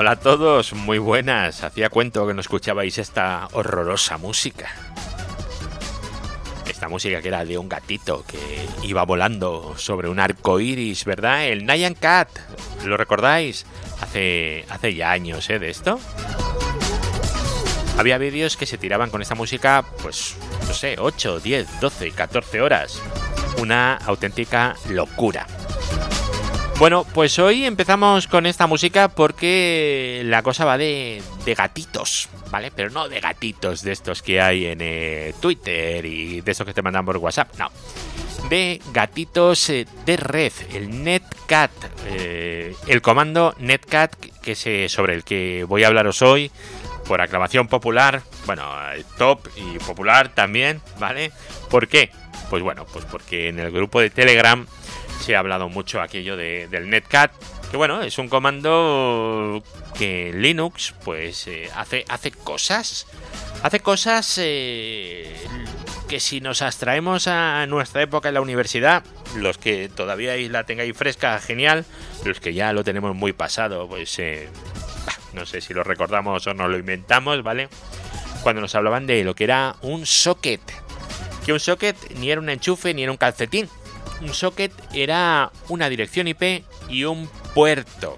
Hola 0.00 0.12
a 0.12 0.16
todos, 0.16 0.72
muy 0.72 0.96
buenas. 0.96 1.62
Hacía 1.62 1.90
cuento 1.90 2.26
que 2.26 2.32
no 2.32 2.40
escuchabais 2.40 2.96
esta 2.96 3.48
horrorosa 3.52 4.16
música. 4.16 4.70
Esta 6.66 6.88
música 6.88 7.20
que 7.20 7.28
era 7.28 7.44
de 7.44 7.58
un 7.58 7.68
gatito 7.68 8.24
que 8.26 8.38
iba 8.82 9.04
volando 9.04 9.74
sobre 9.76 10.08
un 10.08 10.18
arco 10.18 10.58
iris, 10.58 11.04
¿verdad? 11.04 11.44
El 11.44 11.66
Nyan 11.66 11.92
Cat. 11.92 12.30
¿Lo 12.86 12.96
recordáis? 12.96 13.66
Hace, 14.00 14.64
hace 14.70 14.94
ya 14.94 15.10
años, 15.10 15.50
¿eh? 15.50 15.58
De 15.58 15.68
esto. 15.68 16.00
Había 17.98 18.16
vídeos 18.16 18.56
que 18.56 18.64
se 18.64 18.78
tiraban 18.78 19.10
con 19.10 19.20
esta 19.20 19.34
música, 19.34 19.84
pues, 20.00 20.34
no 20.66 20.72
sé, 20.72 20.96
8, 20.98 21.40
10, 21.40 21.78
12, 21.78 22.12
14 22.12 22.62
horas. 22.62 23.02
Una 23.58 23.96
auténtica 23.96 24.76
locura. 24.88 25.46
Bueno, 26.80 27.04
pues 27.12 27.38
hoy 27.38 27.66
empezamos 27.66 28.26
con 28.26 28.46
esta 28.46 28.66
música 28.66 29.08
porque 29.08 30.22
la 30.24 30.42
cosa 30.42 30.64
va 30.64 30.78
de, 30.78 31.22
gatitos, 31.54 32.30
¿vale? 32.50 32.72
Pero 32.74 32.88
no 32.88 33.06
de 33.06 33.20
gatitos 33.20 33.82
de 33.82 33.92
estos 33.92 34.22
que 34.22 34.40
hay 34.40 34.64
en 34.64 34.78
eh, 34.80 35.34
Twitter 35.40 36.06
y 36.06 36.40
de 36.40 36.50
estos 36.50 36.66
que 36.66 36.72
te 36.72 36.80
mandan 36.80 37.04
por 37.04 37.18
WhatsApp, 37.18 37.50
no. 37.58 37.70
De 38.48 38.80
gatitos 38.94 39.68
eh, 39.68 39.86
de 40.06 40.16
red, 40.16 40.54
el 40.72 41.04
Netcat, 41.04 41.70
eh, 42.06 42.74
el 42.86 43.02
comando 43.02 43.54
Netcat 43.58 44.16
que 44.40 44.52
es 44.52 44.90
sobre 44.90 45.16
el 45.16 45.22
que 45.22 45.66
voy 45.68 45.84
a 45.84 45.88
hablaros 45.88 46.22
hoy 46.22 46.50
por 47.06 47.20
aclamación 47.20 47.68
popular, 47.68 48.22
bueno, 48.46 48.64
top 49.18 49.46
y 49.54 49.78
popular 49.80 50.30
también, 50.34 50.80
¿vale? 50.98 51.30
¿Por 51.68 51.88
qué? 51.88 52.10
Pues 52.48 52.62
bueno, 52.62 52.86
pues 52.90 53.04
porque 53.04 53.48
en 53.48 53.58
el 53.58 53.70
grupo 53.70 54.00
de 54.00 54.08
Telegram 54.08 54.66
se 55.20 55.36
ha 55.36 55.38
hablado 55.38 55.68
mucho 55.68 56.00
aquello 56.00 56.36
de, 56.36 56.66
del 56.68 56.88
netcat, 56.88 57.32
que 57.70 57.76
bueno, 57.76 58.02
es 58.02 58.18
un 58.18 58.28
comando 58.28 59.62
que 59.96 60.32
Linux 60.34 60.94
pues 61.04 61.46
eh, 61.46 61.68
hace, 61.76 62.04
hace 62.08 62.32
cosas, 62.32 63.06
hace 63.62 63.80
cosas 63.80 64.38
eh, 64.38 65.32
que 66.08 66.20
si 66.20 66.40
nos 66.40 66.62
abstraemos 66.62 67.28
a 67.28 67.66
nuestra 67.66 68.02
época 68.02 68.28
en 68.28 68.34
la 68.34 68.40
universidad, 68.40 69.04
los 69.36 69.58
que 69.58 69.88
todavía 69.88 70.34
la 70.50 70.64
tengáis 70.64 70.96
fresca, 70.96 71.38
genial, 71.38 71.84
los 72.24 72.40
que 72.40 72.54
ya 72.54 72.72
lo 72.72 72.82
tenemos 72.82 73.14
muy 73.14 73.32
pasado, 73.32 73.86
pues 73.88 74.18
eh, 74.18 74.48
no 75.34 75.46
sé 75.46 75.60
si 75.60 75.74
lo 75.74 75.84
recordamos 75.84 76.46
o 76.46 76.54
no 76.54 76.66
lo 76.66 76.78
inventamos, 76.78 77.42
¿vale? 77.42 77.68
Cuando 78.42 78.62
nos 78.62 78.74
hablaban 78.74 79.06
de 79.06 79.22
lo 79.22 79.34
que 79.34 79.44
era 79.44 79.76
un 79.82 80.06
socket, 80.06 80.60
que 81.44 81.52
un 81.52 81.60
socket 81.60 81.96
ni 82.16 82.30
era 82.30 82.40
un 82.40 82.48
enchufe 82.48 82.94
ni 82.94 83.02
era 83.02 83.12
un 83.12 83.18
calcetín, 83.18 83.68
un 84.20 84.34
socket 84.34 84.72
era 84.92 85.50
una 85.68 85.88
dirección 85.88 86.28
IP 86.28 86.64
y 86.88 87.04
un 87.04 87.28
puerto. 87.54 88.16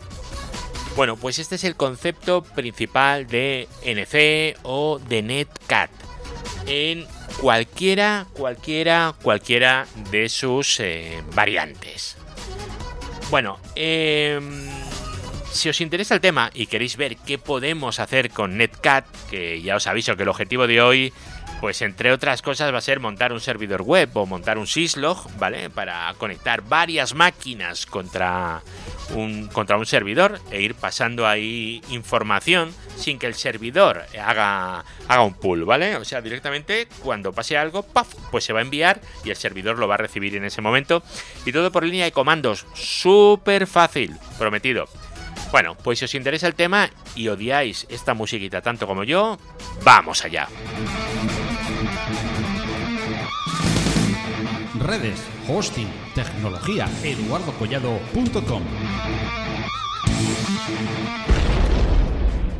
Bueno, 0.96 1.16
pues 1.16 1.38
este 1.38 1.54
es 1.54 1.64
el 1.64 1.76
concepto 1.76 2.42
principal 2.42 3.26
de 3.26 3.68
NC 3.84 4.58
o 4.62 4.98
de 4.98 5.22
Netcat. 5.22 5.90
En 6.66 7.06
cualquiera, 7.40 8.26
cualquiera, 8.34 9.14
cualquiera 9.22 9.86
de 10.10 10.28
sus 10.28 10.80
eh, 10.80 11.22
variantes. 11.34 12.16
Bueno, 13.30 13.58
em, 13.74 14.68
si 15.50 15.70
os 15.70 15.80
interesa 15.80 16.14
el 16.14 16.20
tema 16.20 16.50
y 16.52 16.66
queréis 16.66 16.98
ver 16.98 17.16
qué 17.16 17.38
podemos 17.38 17.98
hacer 17.98 18.30
con 18.30 18.58
Netcat, 18.58 19.06
que 19.30 19.62
ya 19.62 19.76
os 19.76 19.86
aviso 19.86 20.16
que 20.16 20.24
el 20.24 20.28
objetivo 20.28 20.66
de 20.66 20.82
hoy 20.82 21.12
pues 21.62 21.80
entre 21.80 22.10
otras 22.10 22.42
cosas 22.42 22.74
va 22.74 22.78
a 22.78 22.80
ser 22.80 22.98
montar 22.98 23.32
un 23.32 23.38
servidor 23.38 23.82
web 23.82 24.10
o 24.14 24.26
montar 24.26 24.58
un 24.58 24.66
syslog, 24.66 25.30
¿vale? 25.38 25.70
Para 25.70 26.12
conectar 26.18 26.60
varias 26.62 27.14
máquinas 27.14 27.86
contra 27.86 28.62
un, 29.14 29.46
contra 29.46 29.76
un 29.76 29.86
servidor 29.86 30.40
e 30.50 30.60
ir 30.60 30.74
pasando 30.74 31.24
ahí 31.24 31.80
información 31.88 32.74
sin 32.96 33.20
que 33.20 33.28
el 33.28 33.34
servidor 33.34 34.02
haga, 34.20 34.84
haga 35.06 35.22
un 35.22 35.34
pull, 35.34 35.64
¿vale? 35.64 35.94
O 35.94 36.04
sea, 36.04 36.20
directamente 36.20 36.88
cuando 37.00 37.32
pase 37.32 37.56
algo, 37.56 37.84
¡paf! 37.84 38.12
pues 38.32 38.42
se 38.42 38.52
va 38.52 38.58
a 38.58 38.62
enviar 38.62 39.00
y 39.24 39.30
el 39.30 39.36
servidor 39.36 39.78
lo 39.78 39.86
va 39.86 39.94
a 39.94 39.98
recibir 39.98 40.34
en 40.34 40.44
ese 40.44 40.62
momento. 40.62 41.04
Y 41.46 41.52
todo 41.52 41.70
por 41.70 41.84
línea 41.84 42.06
de 42.06 42.12
comandos. 42.12 42.66
Súper 42.74 43.68
fácil, 43.68 44.16
prometido. 44.36 44.88
Bueno, 45.52 45.76
pues 45.76 46.00
si 46.00 46.06
os 46.06 46.14
interesa 46.16 46.48
el 46.48 46.56
tema 46.56 46.90
y 47.14 47.28
odiáis 47.28 47.86
esta 47.88 48.14
musiquita 48.14 48.62
tanto 48.62 48.88
como 48.88 49.04
yo, 49.04 49.38
vamos 49.84 50.24
allá. 50.24 50.48
Redes, 54.82 55.22
hosting, 55.48 55.88
tecnología, 56.14 56.88
eduardocollado.com. 57.02 58.62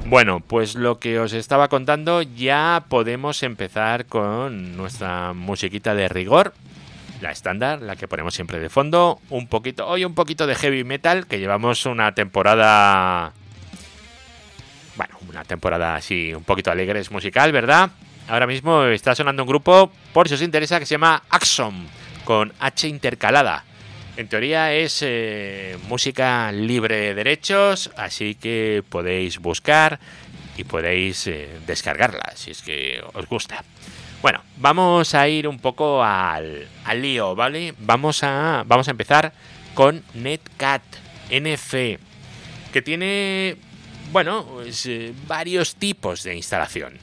Bueno, 0.06 0.40
pues 0.40 0.74
lo 0.74 0.98
que 0.98 1.18
os 1.18 1.32
estaba 1.32 1.68
contando 1.68 2.22
ya 2.22 2.84
podemos 2.88 3.42
empezar 3.42 4.06
con 4.06 4.76
nuestra 4.76 5.32
musiquita 5.32 5.94
de 5.94 6.08
rigor, 6.08 6.52
la 7.20 7.30
estándar, 7.30 7.80
la 7.80 7.96
que 7.96 8.08
ponemos 8.08 8.34
siempre 8.34 8.60
de 8.60 8.68
fondo, 8.68 9.20
un 9.30 9.48
poquito, 9.48 9.86
hoy 9.88 10.04
un 10.04 10.14
poquito 10.14 10.46
de 10.46 10.54
heavy 10.54 10.84
metal, 10.84 11.26
que 11.26 11.38
llevamos 11.38 11.86
una 11.86 12.14
temporada, 12.14 13.32
bueno, 14.96 15.16
una 15.28 15.44
temporada 15.44 15.96
así 15.96 16.34
un 16.34 16.44
poquito 16.44 16.70
alegre, 16.70 17.00
es 17.00 17.10
musical, 17.10 17.50
¿verdad? 17.52 17.90
Ahora 18.28 18.46
mismo 18.46 18.84
está 18.84 19.14
sonando 19.14 19.42
un 19.42 19.48
grupo, 19.48 19.90
por 20.12 20.28
si 20.28 20.34
os 20.34 20.42
interesa, 20.42 20.78
que 20.78 20.86
se 20.86 20.94
llama 20.94 21.22
Axon 21.30 22.01
con 22.24 22.52
H 22.58 22.88
intercalada. 22.88 23.64
En 24.16 24.28
teoría 24.28 24.74
es 24.74 24.98
eh, 25.02 25.78
música 25.88 26.52
libre 26.52 26.96
de 26.96 27.14
derechos, 27.14 27.90
así 27.96 28.34
que 28.34 28.84
podéis 28.88 29.38
buscar 29.38 29.98
y 30.56 30.64
podéis 30.64 31.26
eh, 31.26 31.48
descargarla 31.66 32.32
si 32.34 32.50
es 32.50 32.62
que 32.62 33.02
os 33.14 33.26
gusta. 33.26 33.64
Bueno, 34.20 34.42
vamos 34.58 35.14
a 35.14 35.26
ir 35.28 35.48
un 35.48 35.58
poco 35.58 36.04
al, 36.04 36.68
al 36.84 37.02
lío, 37.02 37.34
¿vale? 37.34 37.74
Vamos 37.78 38.22
a, 38.22 38.64
vamos 38.66 38.86
a 38.86 38.90
empezar 38.90 39.32
con 39.74 40.04
Netcat 40.14 40.82
NF, 41.30 41.74
que 42.72 42.82
tiene, 42.82 43.56
bueno, 44.12 44.44
pues, 44.44 44.86
eh, 44.86 45.14
varios 45.26 45.76
tipos 45.76 46.22
de 46.22 46.36
instalación. 46.36 46.98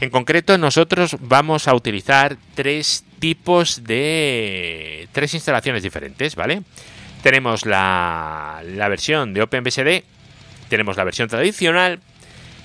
En 0.00 0.10
concreto, 0.10 0.58
nosotros 0.58 1.16
vamos 1.20 1.68
a 1.68 1.74
utilizar 1.74 2.36
tres 2.54 3.04
tipos 3.22 3.84
de 3.84 5.08
tres 5.12 5.32
instalaciones 5.32 5.84
diferentes, 5.84 6.34
¿vale? 6.34 6.62
Tenemos 7.22 7.66
la, 7.66 8.64
la 8.66 8.88
versión 8.88 9.32
de 9.32 9.42
OpenBSD, 9.42 10.02
tenemos 10.68 10.96
la 10.96 11.04
versión 11.04 11.28
tradicional 11.28 12.00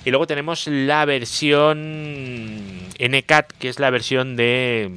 y 0.04 0.10
luego 0.10 0.26
tenemos 0.26 0.66
la 0.66 1.06
versión 1.06 2.90
NCAT, 2.98 3.52
que 3.60 3.70
es 3.70 3.78
la 3.78 3.92
versión 3.92 4.36
de... 4.36 4.90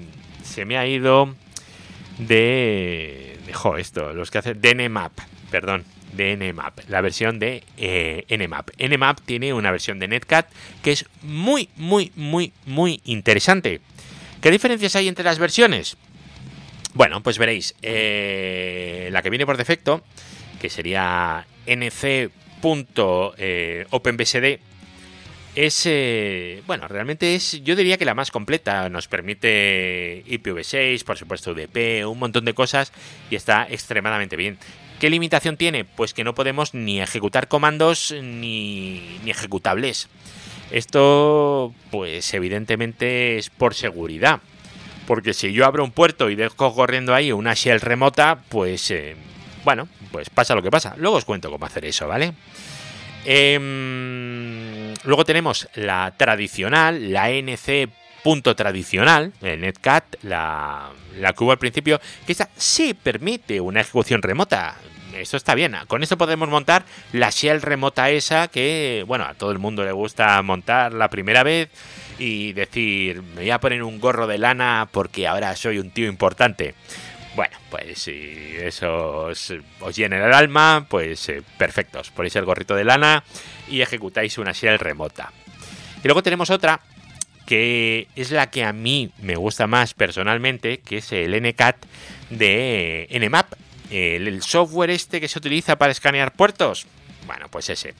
Se 0.42 0.64
me 0.64 0.78
ha 0.78 0.86
ido 0.86 1.34
de... 2.16 3.38
Dejo 3.44 3.76
esto, 3.76 4.14
los 4.14 4.30
que 4.30 4.38
hacen... 4.38 4.62
DNMAP, 4.62 5.12
perdón, 5.50 5.84
de 6.14 6.38
NMAP, 6.38 6.88
la 6.88 7.02
versión 7.02 7.38
de 7.38 7.64
eh, 7.76 8.24
NMAP. 8.30 8.70
NMAP 8.78 9.20
tiene 9.26 9.52
una 9.52 9.70
versión 9.70 9.98
de 9.98 10.08
Netcat 10.08 10.48
que 10.82 10.92
es 10.92 11.04
muy, 11.20 11.68
muy, 11.76 12.12
muy, 12.16 12.54
muy 12.64 13.02
interesante. 13.04 13.82
¿Qué 14.40 14.50
diferencias 14.50 14.96
hay 14.96 15.08
entre 15.08 15.24
las 15.24 15.38
versiones? 15.38 15.96
Bueno, 16.94 17.22
pues 17.22 17.38
veréis, 17.38 17.74
eh, 17.82 19.08
la 19.12 19.22
que 19.22 19.30
viene 19.30 19.46
por 19.46 19.56
defecto, 19.56 20.02
que 20.60 20.70
sería 20.70 21.46
nc.openbsd, 21.66 22.30
es, 25.54 25.82
eh, 25.84 26.62
bueno, 26.66 26.86
realmente 26.88 27.34
es, 27.34 27.62
yo 27.64 27.74
diría 27.74 27.98
que 27.98 28.04
la 28.04 28.14
más 28.14 28.30
completa. 28.30 28.88
Nos 28.88 29.08
permite 29.08 30.24
IPv6, 30.26 31.04
por 31.04 31.18
supuesto 31.18 31.52
UDP, 31.52 32.06
un 32.06 32.18
montón 32.18 32.44
de 32.44 32.54
cosas 32.54 32.92
y 33.30 33.36
está 33.36 33.66
extremadamente 33.68 34.36
bien. 34.36 34.58
¿Qué 35.00 35.10
limitación 35.10 35.56
tiene? 35.56 35.84
Pues 35.84 36.14
que 36.14 36.24
no 36.24 36.34
podemos 36.34 36.74
ni 36.74 37.00
ejecutar 37.00 37.48
comandos 37.48 38.14
ni, 38.22 39.18
ni 39.24 39.30
ejecutables. 39.30 40.08
Esto, 40.70 41.74
pues 41.90 42.32
evidentemente 42.34 43.38
es 43.38 43.50
por 43.50 43.74
seguridad. 43.74 44.40
Porque 45.06 45.34
si 45.34 45.52
yo 45.52 45.66
abro 45.66 45.82
un 45.82 45.90
puerto 45.90 46.30
y 46.30 46.36
dejo 46.36 46.74
corriendo 46.74 47.14
ahí 47.14 47.32
una 47.32 47.54
shell 47.54 47.80
remota, 47.80 48.42
pues 48.48 48.90
eh, 48.92 49.16
bueno, 49.64 49.88
pues 50.12 50.30
pasa 50.30 50.54
lo 50.54 50.62
que 50.62 50.70
pasa. 50.70 50.94
Luego 50.96 51.16
os 51.16 51.24
cuento 51.24 51.50
cómo 51.50 51.66
hacer 51.66 51.84
eso, 51.84 52.06
¿vale? 52.06 52.32
Em, 53.24 54.94
luego 55.04 55.24
tenemos 55.24 55.68
la 55.74 56.14
tradicional, 56.16 57.12
la 57.12 57.30
NC 57.30 57.88
punto 58.22 58.54
tradicional, 58.54 59.32
el 59.42 59.60
Netcat, 59.60 60.04
la, 60.22 60.90
la 61.18 61.32
que 61.32 61.44
hubo 61.44 61.52
al 61.52 61.58
principio, 61.58 62.00
que 62.26 62.32
esta 62.32 62.48
sí 62.56 62.94
permite 62.94 63.60
una 63.60 63.80
ejecución 63.80 64.22
remota 64.22 64.76
eso 65.14 65.36
está 65.36 65.54
bien. 65.54 65.76
Con 65.86 66.02
esto 66.02 66.18
podemos 66.18 66.48
montar 66.48 66.84
la 67.12 67.30
shell 67.30 67.62
remota 67.62 68.10
esa 68.10 68.48
que, 68.48 69.04
bueno, 69.06 69.24
a 69.24 69.34
todo 69.34 69.50
el 69.50 69.58
mundo 69.58 69.84
le 69.84 69.92
gusta 69.92 70.40
montar 70.42 70.92
la 70.92 71.08
primera 71.08 71.42
vez 71.42 71.70
y 72.18 72.52
decir, 72.52 73.22
me 73.22 73.42
voy 73.42 73.50
a 73.50 73.60
poner 73.60 73.82
un 73.82 74.00
gorro 74.00 74.26
de 74.26 74.38
lana 74.38 74.88
porque 74.90 75.26
ahora 75.26 75.56
soy 75.56 75.78
un 75.78 75.90
tío 75.90 76.08
importante. 76.08 76.74
Bueno, 77.34 77.56
pues 77.70 77.98
si 77.98 78.56
eso 78.58 79.26
os, 79.26 79.52
llena 79.94 80.16
el 80.24 80.32
alma, 80.34 80.86
pues 80.88 81.28
eh, 81.28 81.42
perfectos. 81.56 82.10
Ponéis 82.10 82.36
el 82.36 82.44
gorrito 82.44 82.74
de 82.74 82.84
lana 82.84 83.24
y 83.68 83.80
ejecutáis 83.80 84.38
una 84.38 84.52
shell 84.52 84.78
remota. 84.78 85.32
Y 86.02 86.08
luego 86.08 86.22
tenemos 86.22 86.50
otra 86.50 86.80
que 87.46 88.06
es 88.14 88.30
la 88.30 88.48
que 88.48 88.64
a 88.64 88.72
mí 88.72 89.10
me 89.22 89.36
gusta 89.36 89.66
más 89.66 89.94
personalmente, 89.94 90.78
que 90.78 90.98
es 90.98 91.12
el 91.12 91.40
NCAT 91.40 91.76
de 92.30 93.08
Nmap, 93.28 93.54
el, 93.90 94.42
software 94.42 94.90
este 94.90 95.20
que 95.20 95.28
se 95.28 95.38
utiliza 95.38 95.76
para 95.76 95.92
escanear 95.92 96.32
puertos. 96.32 96.86
Bueno, 97.26 97.46
pues 97.48 97.68
ese. 97.70 97.94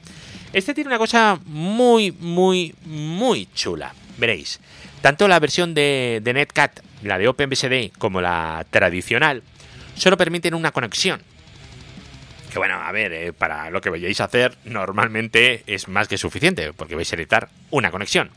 Este 0.53 0.75
tiene 0.75 0.89
una 0.89 0.99
cosa 0.99 1.39
muy, 1.45 2.13
muy, 2.13 2.75
muy 2.85 3.49
chula. 3.55 3.95
Veréis, 4.19 4.61
tanto 5.01 5.29
la 5.29 5.39
versión 5.39 5.75
de, 5.75 6.21
de 6.23 6.33
Netcat, 6.33 6.81
la 7.03 7.19
de 7.19 7.29
OpenBSD, 7.29 7.93
como 7.99 8.21
la 8.21 8.67
tradicional, 8.71 9.43
solo 9.95 10.17
permiten 10.17 10.55
una 10.55 10.73
conexión. 10.73 11.23
Que 12.51 12.59
bueno, 12.59 12.75
a 12.75 12.91
ver, 12.91 13.13
eh, 13.13 13.33
para 13.33 13.71
lo 13.71 13.81
que 13.81 13.91
vayáis 13.91 14.21
a 14.21 14.25
hacer, 14.25 14.57
normalmente 14.65 15.63
es 15.67 15.87
más 15.87 16.09
que 16.09 16.19
suficiente, 16.19 16.73
porque 16.73 16.97
vais 16.97 17.13
a 17.13 17.17
necesitar 17.17 17.49
una 17.71 17.91
conexión. 17.91 18.31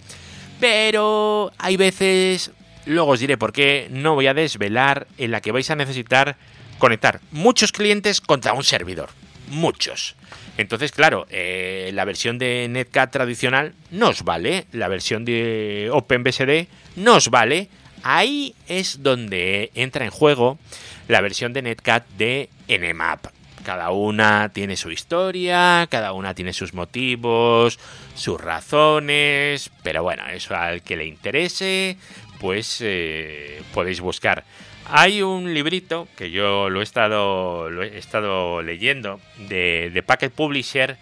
Pero 0.60 1.52
hay 1.58 1.78
veces, 1.78 2.52
luego 2.86 3.12
os 3.12 3.20
diré 3.20 3.38
por 3.38 3.52
qué, 3.52 3.88
no 3.90 4.14
voy 4.14 4.28
a 4.28 4.36
desvelar, 4.36 5.08
en 5.18 5.32
la 5.32 5.42
que 5.42 5.52
vais 5.52 5.70
a 5.72 5.76
necesitar 5.76 6.38
conectar 6.84 7.22
muchos 7.32 7.72
clientes 7.72 8.20
contra 8.20 8.52
un 8.52 8.66
servidor. 8.66 9.10
Muchos. 9.48 10.18
Entonces, 10.58 10.92
claro, 10.92 11.26
eh, 11.30 11.92
la 11.94 12.04
versión 12.04 12.38
de 12.38 12.68
Netcat 12.70 13.10
tradicional 13.10 13.74
no 13.90 14.10
os 14.10 14.24
vale, 14.26 14.66
la 14.74 14.90
versión 14.90 15.24
de 15.24 15.88
OpenBSD 15.94 16.68
no 16.98 17.16
os 17.16 17.30
vale. 17.30 17.70
Ahí 18.04 18.54
es 18.68 19.02
donde 19.02 19.72
entra 19.76 20.04
en 20.04 20.12
juego 20.12 20.60
la 21.08 21.22
versión 21.22 21.54
de 21.54 21.62
Netcat 21.62 22.06
de 22.18 22.50
Nmap. 22.68 23.28
Cada 23.64 23.92
una 23.92 24.50
tiene 24.50 24.76
su 24.76 24.92
historia, 24.92 25.88
cada 25.90 26.12
una 26.12 26.36
tiene 26.36 26.52
sus 26.52 26.74
motivos, 26.74 27.80
sus 28.14 28.42
razones, 28.42 29.72
pero 29.84 30.04
bueno, 30.04 30.28
eso 30.28 30.54
al 30.54 30.82
que 30.82 30.98
le 30.98 31.06
interese, 31.06 31.96
pues 32.42 32.80
eh, 32.82 33.62
podéis 33.74 34.02
buscar. 34.02 34.44
Hay 34.86 35.22
un 35.22 35.54
librito 35.54 36.08
que 36.18 36.30
yo 36.30 36.70
lo 36.70 36.82
he 36.82 36.84
estado, 36.84 37.70
lo 37.70 37.84
he 37.84 37.98
estado 37.98 38.62
leyendo 38.62 39.20
de, 39.38 40.04
Packet 40.06 40.34
Publisher 40.34 40.98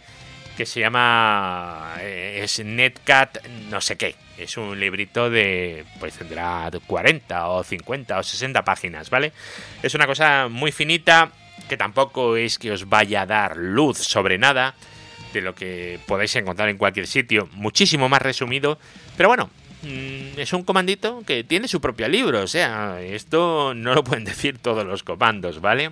que 0.55 0.65
se 0.65 0.79
llama 0.81 1.95
eh, 1.99 2.41
es 2.43 2.63
Netcat 2.63 3.45
no 3.69 3.81
sé 3.81 3.97
qué. 3.97 4.15
Es 4.37 4.57
un 4.57 4.79
librito 4.79 5.29
de 5.29 5.85
pues 5.99 6.15
tendrá 6.15 6.69
40 6.87 7.47
o 7.49 7.63
50 7.63 8.19
o 8.19 8.23
60 8.23 8.63
páginas, 8.63 9.09
¿vale? 9.09 9.33
Es 9.81 9.93
una 9.95 10.07
cosa 10.07 10.47
muy 10.49 10.71
finita 10.71 11.31
que 11.67 11.77
tampoco 11.77 12.35
es 12.35 12.59
que 12.59 12.71
os 12.71 12.87
vaya 12.89 13.21
a 13.21 13.25
dar 13.25 13.57
luz 13.57 13.97
sobre 13.97 14.37
nada 14.37 14.75
de 15.33 15.41
lo 15.41 15.55
que 15.55 15.99
podéis 16.07 16.35
encontrar 16.35 16.69
en 16.69 16.77
cualquier 16.77 17.07
sitio, 17.07 17.47
muchísimo 17.53 18.09
más 18.09 18.21
resumido, 18.21 18.77
pero 19.15 19.29
bueno, 19.29 19.49
es 19.83 20.53
un 20.53 20.63
comandito 20.63 21.23
que 21.25 21.43
tiene 21.43 21.67
su 21.67 21.81
propio 21.81 22.07
libro, 22.07 22.41
o 22.41 22.47
sea, 22.47 23.01
esto 23.01 23.73
no 23.73 23.93
lo 23.95 24.03
pueden 24.03 24.23
decir 24.25 24.57
todos 24.59 24.85
los 24.85 25.03
comandos, 25.03 25.61
¿vale? 25.61 25.91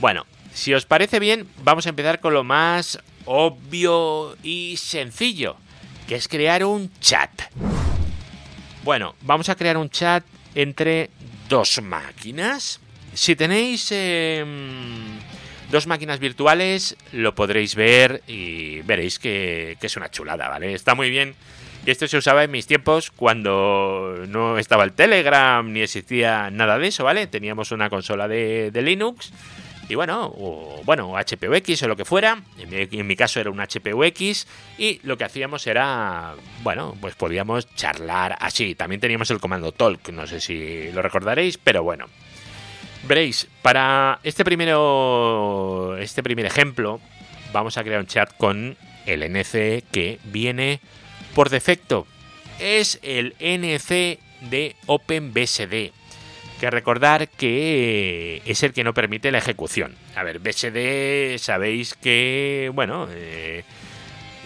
Bueno, 0.00 0.26
si 0.52 0.74
os 0.74 0.86
parece 0.86 1.20
bien, 1.20 1.46
vamos 1.62 1.86
a 1.86 1.90
empezar 1.90 2.20
con 2.20 2.34
lo 2.34 2.44
más 2.44 2.98
obvio 3.24 4.36
y 4.42 4.76
sencillo, 4.78 5.56
que 6.08 6.16
es 6.16 6.28
crear 6.28 6.64
un 6.64 6.90
chat. 7.00 7.30
Bueno, 8.84 9.14
vamos 9.22 9.48
a 9.48 9.54
crear 9.54 9.76
un 9.76 9.90
chat 9.90 10.24
entre 10.54 11.10
dos 11.48 11.82
máquinas. 11.82 12.80
Si 13.14 13.34
tenéis 13.34 13.88
eh, 13.90 14.44
dos 15.70 15.86
máquinas 15.86 16.20
virtuales, 16.20 16.96
lo 17.12 17.34
podréis 17.34 17.74
ver 17.74 18.22
y 18.26 18.82
veréis 18.82 19.18
que, 19.18 19.76
que, 19.80 19.86
es 19.86 19.96
una 19.96 20.10
chulada, 20.10 20.48
¿vale? 20.48 20.72
Está 20.74 20.94
muy 20.94 21.10
bien. 21.10 21.34
Y 21.86 21.92
esto 21.92 22.08
se 22.08 22.16
usaba 22.16 22.42
en 22.42 22.50
mis 22.50 22.66
tiempos 22.66 23.12
cuando 23.12 24.24
no 24.26 24.58
estaba 24.58 24.82
el 24.82 24.92
Telegram 24.92 25.72
ni 25.72 25.82
existía 25.82 26.50
nada 26.50 26.80
de 26.80 26.88
eso, 26.88 27.04
¿vale? 27.04 27.28
Teníamos 27.28 27.70
una 27.70 27.88
consola 27.88 28.26
de, 28.26 28.72
Linux 28.74 29.32
y 29.88 29.94
bueno, 29.94 30.26
o, 30.36 30.82
bueno, 30.84 31.14
HPUX 31.14 31.84
o 31.84 31.88
lo 31.88 31.94
que 31.94 32.04
fuera. 32.04 32.42
En 32.58 32.70
mi, 32.70 32.88
en 32.90 33.06
mi, 33.06 33.14
caso 33.14 33.38
era 33.38 33.52
un 33.52 33.60
HPUX 33.60 34.48
y 34.78 34.98
lo 35.04 35.16
que 35.16 35.22
hacíamos 35.22 35.64
era, 35.68 36.34
bueno, 36.64 36.96
pues 37.00 37.14
podíamos 37.14 37.72
charlar 37.76 38.36
así. 38.40 38.74
También 38.74 39.00
teníamos 39.00 39.30
el 39.30 39.38
comando 39.38 39.70
talk, 39.70 40.08
no 40.08 40.26
sé 40.26 40.40
si 40.40 40.90
lo 40.90 41.02
recordaréis, 41.02 41.56
pero 41.56 41.84
bueno. 41.84 42.06
Veréis, 43.04 43.46
para 43.62 44.18
este 44.24 44.44
primero, 44.44 45.96
este 46.00 46.24
primer 46.24 46.46
ejemplo, 46.46 47.00
vamos 47.52 47.78
a 47.78 47.84
crear 47.84 48.00
un 48.00 48.08
chat 48.08 48.36
con 48.36 48.76
el 49.06 49.22
NC 49.22 49.84
que 49.92 50.18
viene 50.24 50.80
por 51.36 51.50
defecto. 51.50 52.06
Es 52.58 52.98
el 53.02 53.34
NC 53.40 54.18
de 54.48 54.74
OpenBSD 54.86 55.92
que 56.58 56.70
recordar 56.70 57.28
que 57.28 58.40
es 58.46 58.62
el 58.62 58.72
que 58.72 58.82
no 58.82 58.94
permite 58.94 59.30
la 59.30 59.36
ejecución. 59.36 59.94
A 60.16 60.22
ver, 60.22 60.38
BSD 60.38 61.36
sabéis 61.38 61.92
que, 61.92 62.70
bueno, 62.72 63.06
eh, 63.10 63.64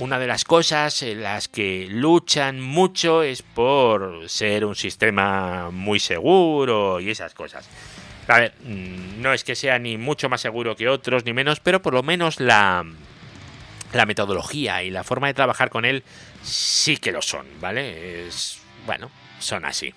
una 0.01 0.19
de 0.19 0.27
las 0.27 0.43
cosas 0.43 1.05
en 1.05 1.23
las 1.23 1.47
que 1.47 1.87
luchan 1.89 2.61
mucho 2.61 3.23
es 3.23 3.43
por 3.43 4.29
ser 4.29 4.65
un 4.65 4.75
sistema 4.75 5.71
muy 5.71 6.01
seguro 6.01 6.99
y 6.99 7.11
esas 7.11 7.35
cosas. 7.35 7.69
A 8.27 8.41
ver, 8.41 8.55
mm, 8.65 9.23
no 9.23 9.33
es 9.33 9.45
que 9.45 9.55
sea 9.55 9.79
ni 9.79 9.97
mucho 9.97 10.29
más 10.29 10.41
seguro 10.41 10.75
que 10.75 10.89
otros, 10.89 11.25
ni 11.25 11.33
menos, 11.33 11.61
pero 11.61 11.81
por 11.83 11.95
lo 11.95 12.03
menos 12.03 12.41
la, 12.41 12.85
la 13.93 14.07
metodología 14.07 14.83
y 14.83 14.91
la 14.91 15.05
forma 15.05 15.27
de 15.27 15.35
trabajar 15.35 15.71
con 15.71 15.85
él 15.85 16.05
sí 16.43 16.97
que 16.97 17.13
lo 17.13 17.23
son, 17.23 17.47
¿vale? 17.61 18.27
Es, 18.27 18.61
bueno, 18.87 19.11
son 19.39 19.65
así. 19.65 19.93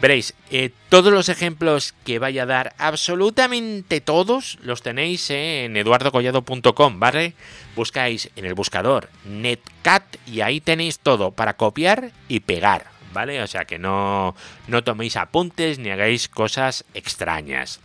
Veréis, 0.00 0.34
eh, 0.50 0.70
todos 0.90 1.12
los 1.12 1.28
ejemplos 1.28 1.94
que 2.04 2.18
vaya 2.18 2.42
a 2.42 2.46
dar, 2.46 2.74
absolutamente 2.78 4.00
todos, 4.00 4.58
los 4.60 4.82
tenéis 4.82 5.30
en 5.30 5.76
eduardocollado.com, 5.76 7.00
¿vale? 7.00 7.32
Buscáis 7.74 8.28
en 8.36 8.44
el 8.44 8.54
buscador 8.54 9.08
Netcat 9.24 10.16
y 10.26 10.42
ahí 10.42 10.60
tenéis 10.60 10.98
todo 10.98 11.30
para 11.30 11.56
copiar 11.56 12.10
y 12.28 12.40
pegar, 12.40 12.86
¿vale? 13.14 13.42
O 13.42 13.46
sea 13.46 13.64
que 13.64 13.78
no, 13.78 14.34
no 14.68 14.84
toméis 14.84 15.16
apuntes 15.16 15.78
ni 15.78 15.90
hagáis 15.90 16.28
cosas 16.28 16.84
extrañas. 16.92 17.80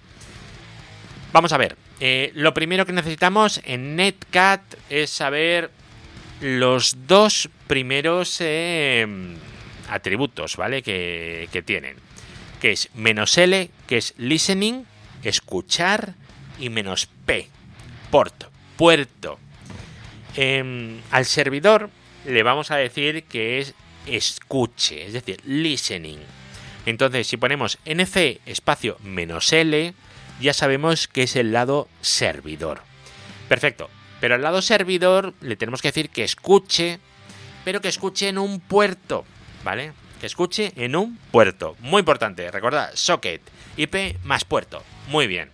Vamos 1.31 1.53
a 1.53 1.57
ver, 1.57 1.77
eh, 1.99 2.31
lo 2.35 2.53
primero 2.53 2.85
que 2.85 2.93
necesitamos 2.93 3.61
en 3.65 3.95
Netcat 3.95 4.61
es 4.89 5.09
saber 5.09 5.71
los 6.41 7.07
dos 7.07 7.49
primeros... 7.67 8.37
Eh, 8.41 9.07
atributos, 9.89 10.55
¿vale? 10.55 10.81
Que, 10.81 11.49
que, 11.51 11.61
tienen. 11.61 11.95
Que 12.61 12.71
es 12.71 12.89
menos 12.93 13.37
L, 13.37 13.69
que 13.87 13.97
es 13.97 14.13
listening, 14.17 14.85
escuchar, 15.23 16.13
y 16.59 16.69
menos 16.69 17.07
P, 17.25 17.47
port, 18.11 18.45
puerto. 18.77 19.39
Eh, 20.35 20.99
al 21.11 21.25
servidor 21.25 21.89
le 22.25 22.43
vamos 22.43 22.71
a 22.71 22.75
decir 22.75 23.23
que 23.23 23.59
es 23.59 23.73
escuche, 24.05 25.05
es 25.05 25.13
decir, 25.13 25.41
listening. 25.45 26.19
Entonces, 26.85 27.27
si 27.27 27.37
ponemos 27.37 27.77
nc 27.85 28.39
espacio 28.45 28.97
menos 29.03 29.51
L, 29.53 29.93
ya 30.39 30.53
sabemos 30.53 31.07
que 31.07 31.23
es 31.23 31.35
el 31.35 31.51
lado 31.51 31.87
servidor. 32.01 32.81
Perfecto. 33.47 33.89
Pero 34.19 34.35
al 34.35 34.41
lado 34.41 34.61
servidor 34.61 35.33
le 35.41 35.55
tenemos 35.55 35.81
que 35.81 35.89
decir 35.89 36.09
que 36.09 36.23
escuche, 36.23 36.99
pero 37.63 37.81
que 37.81 37.87
escuche 37.87 38.27
en 38.27 38.37
un 38.37 38.59
puerto. 38.59 39.25
¿vale? 39.63 39.93
Que 40.19 40.25
escuche 40.25 40.73
en 40.75 40.95
un 40.95 41.17
puerto. 41.31 41.75
Muy 41.79 41.99
importante, 41.99 42.49
recordad, 42.51 42.91
socket, 42.93 43.41
IP 43.77 44.17
más 44.23 44.45
puerto. 44.45 44.83
Muy 45.07 45.27
bien. 45.27 45.49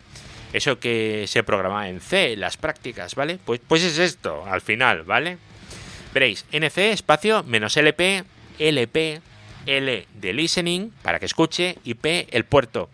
Eso 0.53 0.79
que 0.79 1.25
se 1.27 1.43
programa 1.43 1.89
en 1.89 1.99
C, 1.99 2.35
las 2.37 2.57
prácticas, 2.57 3.15
¿vale? 3.15 3.39
Pues, 3.43 3.59
pues 3.67 3.83
es 3.83 3.97
esto, 3.97 4.45
al 4.45 4.61
final, 4.61 5.03
¿vale? 5.03 5.37
Veréis, 6.13 6.45
NC 6.51 6.91
espacio 6.91 7.43
menos 7.43 7.75
LP, 7.75 8.23
LP, 8.57 9.21
L 9.65 10.07
de 10.13 10.33
listening, 10.33 10.91
para 11.01 11.19
que 11.19 11.25
escuche, 11.25 11.77
IP, 11.83 12.05
el 12.31 12.45
puerto. 12.45 12.89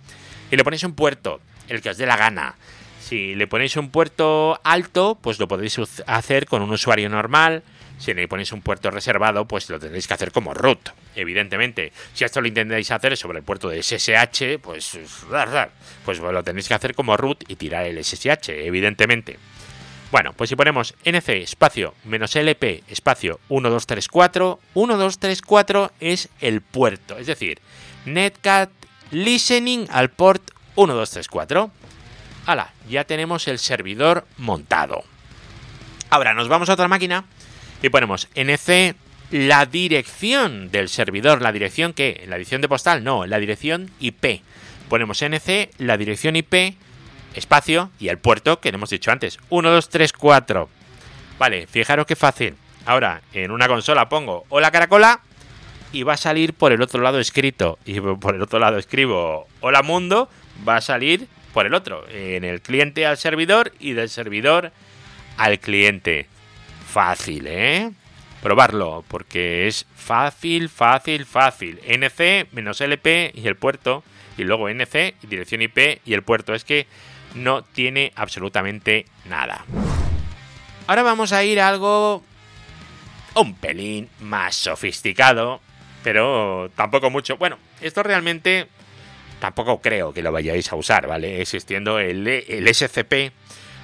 Y 0.50 0.56
le 0.56 0.64
ponéis 0.64 0.84
un 0.84 0.96
puerto, 0.96 1.40
el 1.72 1.82
que 1.82 1.90
os 1.90 1.98
dé 1.98 2.06
la 2.06 2.18
gana. 2.18 2.56
Si 3.00 3.36
le 3.36 3.48
ponéis 3.48 3.76
un 3.78 3.90
puerto 3.90 4.60
alto, 4.64 5.18
pues 5.20 5.40
lo 5.40 5.48
podéis 5.48 5.80
hacer 6.06 6.46
con 6.46 6.62
un 6.62 6.72
usuario 6.72 7.10
normal. 7.10 7.64
Si 7.98 8.14
le 8.14 8.28
ponéis 8.28 8.52
un 8.52 8.62
puerto 8.62 8.90
reservado, 8.90 9.46
pues 9.46 9.70
lo 9.70 9.80
tendréis 9.80 10.08
que 10.08 10.14
hacer 10.14 10.32
como 10.32 10.54
root, 10.54 10.90
evidentemente. 11.16 11.92
Si 12.14 12.24
esto 12.24 12.42
lo 12.42 12.48
intentáis 12.48 12.90
hacer 12.90 13.16
sobre 13.16 13.40
el 13.40 13.44
puerto 13.44 13.70
de 13.70 13.84
SSH, 13.84 14.60
pues, 14.62 14.98
pues 16.04 16.20
lo 16.20 16.44
tendréis 16.44 16.68
que 16.68 16.74
hacer 16.74 16.96
como 16.96 17.16
root 17.16 17.44
y 17.48 17.56
tirar 17.56 17.86
el 17.86 18.04
SSH, 18.04 18.50
evidentemente. 18.50 19.38
Bueno, 20.12 20.34
pues 20.34 20.50
si 20.50 20.58
ponemos 20.58 20.94
nc 21.06 21.30
espacio 21.30 21.94
menos 22.04 22.36
lp 22.36 22.84
espacio 22.90 23.40
1234, 23.50 24.60
1234 24.76 25.92
es 26.02 26.28
el 26.42 26.60
puerto, 26.60 27.18
es 27.18 27.28
decir, 27.28 27.62
netcat 28.04 28.70
listening 29.12 29.88
al 29.90 30.10
port 30.10 30.44
1, 30.76 30.94
2, 30.94 31.10
3, 31.10 31.28
4. 31.28 31.72
¡Hala! 32.46 32.74
Ya 32.90 33.04
tenemos 33.04 33.48
el 33.48 33.60
servidor 33.60 34.26
montado. 34.38 35.04
Ahora 36.10 36.34
nos 36.34 36.48
vamos 36.48 36.70
a 36.70 36.74
otra 36.74 36.88
máquina 36.88 37.26
y 37.82 37.90
ponemos 37.90 38.28
nc 38.36 38.96
la 39.32 39.66
dirección 39.66 40.70
del 40.72 40.90
servidor, 40.90 41.42
la 41.42 41.52
dirección 41.52 41.94
que, 41.94 42.26
la 42.28 42.36
dirección 42.36 42.62
de 42.62 42.68
postal, 42.68 43.04
no, 43.04 43.26
la 43.26 43.40
dirección 43.40 43.90
IP. 44.00 44.42
Ponemos 44.90 45.22
nc 45.22 45.70
la 45.78 45.98
dirección 45.98 46.36
IP, 46.36 46.76
espacio 47.34 47.92
y 48.00 48.10
el 48.10 48.18
puerto 48.18 48.60
que 48.60 48.70
hemos 48.70 48.90
dicho 48.90 49.12
antes. 49.12 49.40
1, 49.50 49.70
2, 49.72 49.90
3, 49.90 50.14
4. 50.14 50.70
Vale, 51.40 51.68
fijaros 51.68 52.06
qué 52.06 52.16
fácil. 52.16 52.56
Ahora, 52.86 53.22
en 53.34 53.52
una 53.52 53.68
consola 53.68 54.10
pongo 54.10 54.46
hola 54.50 54.72
caracola 54.72 55.22
y 55.94 56.04
va 56.04 56.14
a 56.14 56.18
salir 56.18 56.54
por 56.54 56.72
el 56.72 56.82
otro 56.82 57.02
lado 57.02 57.20
escrito. 57.20 57.80
Y 57.86 58.00
por 58.00 58.36
el 58.36 58.42
otro 58.42 58.60
lado 58.60 58.78
escribo 58.78 59.48
hola 59.62 59.82
mundo, 59.82 60.30
va 60.68 60.78
a 60.78 60.82
salir 60.82 61.28
por 61.54 61.66
el 61.66 61.74
otro. 61.74 62.06
En 62.10 62.44
el 62.44 62.62
cliente 62.62 63.06
al 63.06 63.18
servidor 63.18 63.74
y 63.80 63.94
del 63.94 64.10
servidor 64.10 64.72
al 65.38 65.60
cliente. 65.60 66.28
Fácil, 66.88 67.48
¿eh? 67.48 67.92
Probarlo, 68.42 69.04
porque 69.08 69.68
es 69.68 69.86
fácil, 69.96 70.70
fácil, 70.70 71.26
fácil. 71.26 71.80
NC 71.86 72.48
menos 72.52 72.82
LP 72.82 73.32
y 73.36 73.48
el 73.48 73.56
puerto. 73.56 74.04
Y 74.38 74.44
luego 74.44 74.70
NC, 74.70 75.16
dirección 75.24 75.62
IP 75.62 76.02
y 76.06 76.14
el 76.14 76.24
puerto. 76.24 76.54
Es 76.54 76.64
que 76.64 76.88
no 77.36 77.64
tiene 77.64 78.12
absolutamente 78.16 79.06
nada. 79.26 79.66
Ahora 80.88 81.04
vamos 81.04 81.32
a 81.32 81.44
ir 81.44 81.60
a 81.60 81.70
algo 81.70 82.24
un 83.36 83.56
pelín 83.56 84.10
más 84.20 84.56
sofisticado, 84.56 85.62
pero 86.04 86.70
tampoco 86.76 87.10
mucho. 87.10 87.38
Bueno, 87.38 87.58
esto 87.80 88.04
realmente 88.04 88.68
tampoco 89.42 89.82
creo 89.82 90.14
que 90.14 90.22
lo 90.22 90.32
vayáis 90.32 90.72
a 90.72 90.76
usar, 90.78 91.08
¿vale? 91.08 91.42
Existiendo 91.42 92.00
el, 92.00 92.26
el 92.26 92.74
SCP, 92.74 93.34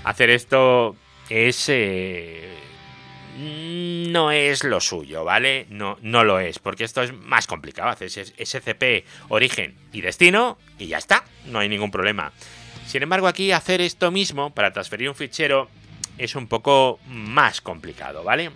hacer 0.05 0.29
esto 0.29 0.95
es... 1.29 1.65
Eh, 1.67 2.53
no 3.39 4.31
es 4.31 4.63
lo 4.63 4.79
suyo, 4.79 5.23
¿vale? 5.23 5.67
No, 5.69 5.97
no 6.01 6.23
lo 6.23 6.39
es, 6.39 6.57
porque 6.59 6.83
esto 6.83 7.03
es 7.03 7.13
más 7.13 7.45
complicado. 7.45 7.89
Haces 7.89 8.33
SCP, 8.37 9.05
origen 9.29 9.75
y 9.91 10.01
destino 10.01 10.57
y 10.79 10.87
ya 10.87 10.97
está, 10.97 11.23
no 11.45 11.59
hay 11.59 11.69
ningún 11.69 11.91
problema. 11.91 12.31
Sin 12.87 13.03
embargo, 13.03 13.27
aquí 13.27 13.51
hacer 13.51 13.81
esto 13.81 14.09
mismo 14.11 14.51
para 14.51 14.73
transferir 14.73 15.09
un 15.09 15.15
fichero 15.15 15.69
es 16.17 16.35
un 16.35 16.47
poco 16.47 16.99
más 17.07 17.61
complicado, 17.61 18.23
¿vale? 18.23 18.51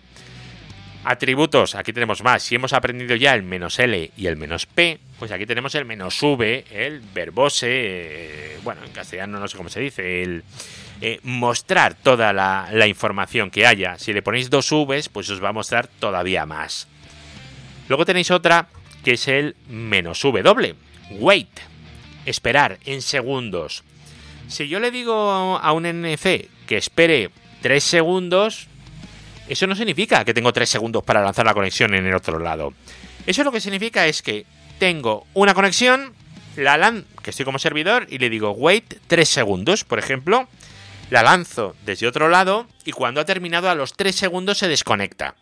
Atributos, 1.03 1.73
aquí 1.73 1.93
tenemos 1.93 2.21
más. 2.23 2.43
Si 2.43 2.55
hemos 2.55 2.73
aprendido 2.73 3.15
ya 3.15 3.33
el 3.33 3.41
menos 3.41 3.79
L 3.79 4.11
y 4.15 4.27
el 4.27 4.37
menos 4.37 4.67
P, 4.67 4.99
pues 5.17 5.31
aquí 5.31 5.47
tenemos 5.47 5.73
el 5.73 5.85
menos 5.85 6.21
V, 6.21 6.65
el 6.69 6.99
verbose, 6.99 7.67
eh, 7.69 8.57
bueno, 8.63 8.83
en 8.85 8.91
castellano 8.91 9.39
no 9.39 9.47
sé 9.47 9.57
cómo 9.57 9.69
se 9.69 9.79
dice, 9.79 10.21
el 10.21 10.43
eh, 11.01 11.19
mostrar 11.23 11.95
toda 11.95 12.33
la, 12.33 12.69
la, 12.71 12.85
información 12.85 13.49
que 13.49 13.65
haya. 13.65 13.97
Si 13.97 14.13
le 14.13 14.21
ponéis 14.21 14.51
dos 14.51 14.69
Vs, 14.69 15.09
pues 15.09 15.27
os 15.31 15.43
va 15.43 15.49
a 15.49 15.53
mostrar 15.53 15.87
todavía 15.87 16.45
más. 16.45 16.87
Luego 17.89 18.05
tenéis 18.05 18.29
otra 18.29 18.67
que 19.03 19.13
es 19.13 19.27
el 19.27 19.55
menos 19.67 20.21
W, 20.21 20.75
wait, 21.19 21.49
esperar 22.27 22.77
en 22.85 23.01
segundos. 23.01 23.83
Si 24.47 24.67
yo 24.67 24.79
le 24.79 24.91
digo 24.91 25.31
a 25.57 25.71
un 25.71 25.85
NC 25.85 26.47
que 26.67 26.77
espere 26.77 27.31
3 27.61 27.83
segundos, 27.83 28.67
eso 29.51 29.67
no 29.67 29.75
significa 29.75 30.23
que 30.23 30.33
tengo 30.33 30.53
3 30.53 30.69
segundos 30.69 31.03
para 31.03 31.21
lanzar 31.21 31.45
la 31.45 31.53
conexión 31.53 31.93
en 31.93 32.05
el 32.05 32.13
otro 32.13 32.39
lado. 32.39 32.73
Eso 33.27 33.43
lo 33.43 33.51
que 33.51 33.59
significa 33.59 34.07
es 34.07 34.21
que 34.21 34.45
tengo 34.79 35.27
una 35.33 35.53
conexión, 35.53 36.13
la 36.55 36.77
lan 36.77 37.05
que 37.21 37.31
estoy 37.31 37.45
como 37.45 37.59
servidor 37.59 38.07
y 38.09 38.17
le 38.17 38.29
digo 38.29 38.51
wait 38.51 38.95
3 39.07 39.27
segundos, 39.27 39.83
por 39.83 39.99
ejemplo, 39.99 40.47
la 41.09 41.21
lanzo 41.21 41.75
desde 41.85 42.07
otro 42.07 42.29
lado 42.29 42.67
y 42.85 42.93
cuando 42.93 43.19
ha 43.19 43.25
terminado 43.25 43.69
a 43.69 43.75
los 43.75 43.93
3 43.93 44.15
segundos 44.15 44.57
se 44.57 44.67
desconecta. 44.67 45.35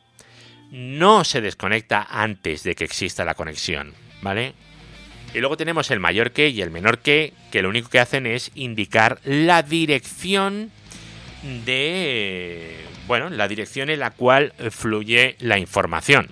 No 0.71 1.23
se 1.23 1.41
desconecta 1.41 2.07
antes 2.09 2.63
de 2.63 2.75
que 2.75 2.85
exista 2.85 3.25
la 3.25 3.35
conexión, 3.35 3.93
¿vale? 4.21 4.53
Y 5.33 5.39
luego 5.39 5.57
tenemos 5.57 5.91
el 5.91 5.99
mayor 5.99 6.31
que 6.31 6.49
y 6.49 6.61
el 6.61 6.71
menor 6.71 6.99
que, 6.99 7.33
que 7.51 7.61
lo 7.61 7.69
único 7.69 7.89
que 7.89 7.99
hacen 7.99 8.25
es 8.25 8.51
indicar 8.55 9.19
la 9.23 9.61
dirección 9.61 10.71
de 11.65 12.77
bueno, 13.09 13.31
la 13.31 13.47
dirección 13.47 13.89
en 13.89 13.99
la 13.99 14.11
cual 14.11 14.53
fluye 14.69 15.35
la 15.39 15.57
información. 15.57 16.29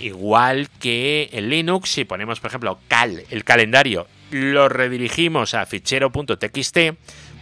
Igual 0.00 0.68
que 0.78 1.28
en 1.32 1.50
Linux, 1.50 1.90
si 1.90 2.04
ponemos, 2.04 2.38
por 2.38 2.48
ejemplo, 2.48 2.78
cal, 2.86 3.24
el 3.28 3.42
calendario, 3.42 4.06
lo 4.30 4.68
redirigimos 4.68 5.54
a 5.54 5.66
fichero.txt, 5.66 6.78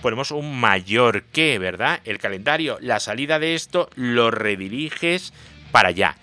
ponemos 0.00 0.30
un 0.30 0.58
mayor 0.58 1.24
que, 1.24 1.58
¿verdad? 1.58 2.00
El 2.04 2.18
calendario, 2.18 2.78
la 2.80 3.00
salida 3.00 3.38
de 3.38 3.54
esto, 3.54 3.90
lo 3.96 4.30
rediriges 4.30 5.34
para 5.70 5.90
allá. 5.90 6.16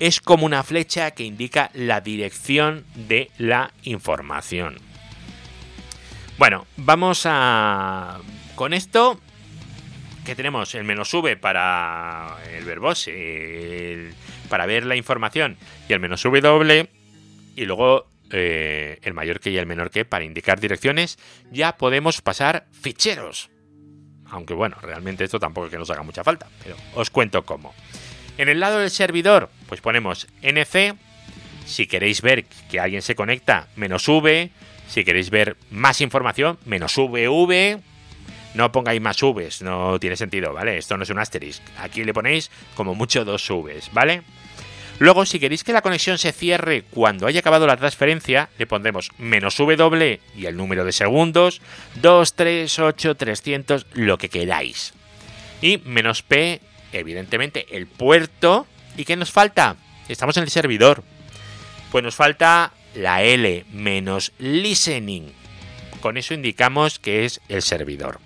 Es 0.00 0.22
como 0.22 0.46
una 0.46 0.62
flecha 0.62 1.10
que 1.10 1.24
indica 1.24 1.70
la 1.74 2.00
dirección 2.00 2.86
de 2.94 3.30
la 3.36 3.72
información. 3.82 4.78
Bueno, 6.38 6.66
vamos 6.78 7.24
a... 7.26 8.20
Con 8.54 8.72
esto 8.72 9.20
que 10.26 10.34
tenemos 10.34 10.74
el 10.74 10.84
menos 10.84 11.14
V 11.14 11.36
para 11.36 12.36
el 12.52 12.64
verbos, 12.64 13.08
para 14.48 14.66
ver 14.66 14.84
la 14.84 14.96
información, 14.96 15.56
y 15.88 15.92
el 15.92 16.00
menos 16.00 16.22
W, 16.24 16.90
y 17.54 17.64
luego 17.64 18.08
eh, 18.30 18.98
el 19.02 19.14
mayor 19.14 19.38
que 19.38 19.50
y 19.50 19.56
el 19.56 19.66
menor 19.66 19.90
que 19.90 20.04
para 20.04 20.24
indicar 20.24 20.60
direcciones, 20.60 21.18
ya 21.52 21.76
podemos 21.76 22.20
pasar 22.20 22.66
ficheros. 22.72 23.50
Aunque 24.28 24.52
bueno, 24.52 24.76
realmente 24.82 25.22
esto 25.22 25.38
tampoco 25.38 25.66
es 25.66 25.70
que 25.70 25.78
nos 25.78 25.90
haga 25.90 26.02
mucha 26.02 26.24
falta, 26.24 26.48
pero 26.62 26.76
os 26.96 27.08
cuento 27.08 27.46
cómo. 27.46 27.72
En 28.36 28.48
el 28.48 28.58
lado 28.58 28.80
del 28.80 28.90
servidor, 28.90 29.48
pues 29.68 29.80
ponemos 29.80 30.26
NC. 30.42 30.96
Si 31.64 31.86
queréis 31.86 32.20
ver 32.20 32.44
que 32.68 32.80
alguien 32.80 33.02
se 33.02 33.14
conecta, 33.14 33.68
menos 33.76 34.08
V. 34.08 34.50
Si 34.88 35.04
queréis 35.04 35.30
ver 35.30 35.56
más 35.70 36.00
información, 36.00 36.58
menos 36.64 36.96
VV 36.96 37.80
no 38.56 38.72
pongáis 38.72 39.00
más 39.00 39.20
Vs, 39.20 39.62
no 39.62 40.00
tiene 40.00 40.16
sentido, 40.16 40.52
¿vale? 40.52 40.78
Esto 40.78 40.96
no 40.96 41.04
es 41.04 41.10
un 41.10 41.18
asterisk. 41.18 41.62
Aquí 41.78 42.02
le 42.04 42.14
ponéis 42.14 42.50
como 42.74 42.94
mucho 42.94 43.24
dos 43.24 43.46
Vs, 43.48 43.90
¿vale? 43.92 44.22
Luego, 44.98 45.26
si 45.26 45.38
queréis 45.38 45.62
que 45.62 45.74
la 45.74 45.82
conexión 45.82 46.16
se 46.16 46.32
cierre 46.32 46.82
cuando 46.82 47.26
haya 47.26 47.40
acabado 47.40 47.66
la 47.66 47.76
transferencia, 47.76 48.48
le 48.58 48.66
pondremos 48.66 49.10
menos 49.18 49.58
W 49.58 50.20
y 50.34 50.46
el 50.46 50.56
número 50.56 50.86
de 50.86 50.92
segundos, 50.92 51.60
2, 51.96 52.34
3, 52.34 52.78
8, 52.78 53.14
300, 53.14 53.86
lo 53.92 54.16
que 54.16 54.30
queráis. 54.30 54.94
Y 55.60 55.78
menos 55.84 56.22
P, 56.22 56.62
evidentemente, 56.92 57.76
el 57.76 57.86
puerto. 57.86 58.66
¿Y 58.96 59.04
qué 59.04 59.16
nos 59.16 59.30
falta? 59.30 59.76
Estamos 60.08 60.38
en 60.38 60.44
el 60.44 60.50
servidor. 60.50 61.04
Pues 61.92 62.02
nos 62.02 62.14
falta 62.14 62.72
la 62.94 63.22
L 63.22 63.66
menos 63.72 64.32
listening. 64.38 65.30
Con 66.00 66.16
eso 66.16 66.32
indicamos 66.32 66.98
que 66.98 67.26
es 67.26 67.42
el 67.48 67.60
servidor. 67.60 68.18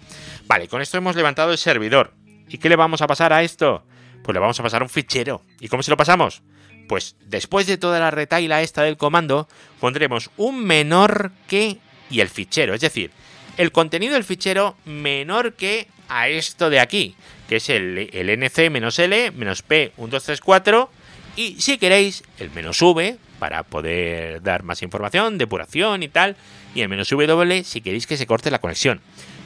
Vale, 0.50 0.66
con 0.66 0.83
esto 0.83 0.99
hemos 0.99 1.14
levantado 1.14 1.52
el 1.52 1.59
servidor. 1.59 2.12
¿Y 2.49 2.59
qué 2.59 2.69
le 2.69 2.75
vamos 2.75 3.02
a 3.02 3.07
pasar 3.07 3.33
a 3.33 3.45
esto? 3.45 3.85
Pues 4.25 4.35
le 4.35 4.40
vamos 4.40 4.59
a 4.59 4.64
pasar 4.64 4.83
un 4.83 4.88
fichero. 4.88 5.42
¿Y 5.61 5.69
cómo 5.69 5.85
se 5.85 5.92
lo 5.92 5.97
pasamos? 5.97 6.42
Pues 6.88 7.14
después 7.25 7.69
de 7.69 7.76
toda 7.76 8.00
la 8.00 8.11
retaila 8.11 8.61
esta 8.61 8.83
del 8.83 8.97
comando, 8.97 9.47
pondremos 9.78 10.28
un 10.37 10.64
menor 10.64 11.30
que 11.47 11.78
y 12.11 12.19
el 12.19 12.28
fichero. 12.28 12.75
Es 12.75 12.80
decir, 12.80 13.12
el 13.59 13.71
contenido 13.71 14.14
del 14.14 14.25
fichero 14.25 14.76
menor 14.87 15.52
que 15.52 15.87
a 16.09 16.26
esto 16.26 16.69
de 16.69 16.80
aquí, 16.80 17.14
que 17.49 17.59
es 17.59 17.71
el, 17.71 18.11
el 18.12 18.37
nc 18.40 18.71
menos 18.73 18.99
l 18.99 19.30
menos 19.30 19.62
p 19.62 19.92
1234 19.99 20.90
y 21.37 21.61
si 21.61 21.78
queréis 21.78 22.25
el 22.40 22.50
menos 22.50 22.83
v 22.83 23.19
para 23.38 23.62
poder 23.62 24.42
dar 24.42 24.64
más 24.64 24.83
información, 24.83 25.38
depuración 25.38 26.02
y 26.02 26.09
tal, 26.09 26.35
y 26.75 26.80
el 26.80 26.88
menos 26.88 27.09
w 27.09 27.62
si 27.62 27.80
queréis 27.83 28.09
que 28.09 28.16
se 28.16 28.26
corte 28.26 28.50
la 28.50 28.59
conexión. 28.59 29.00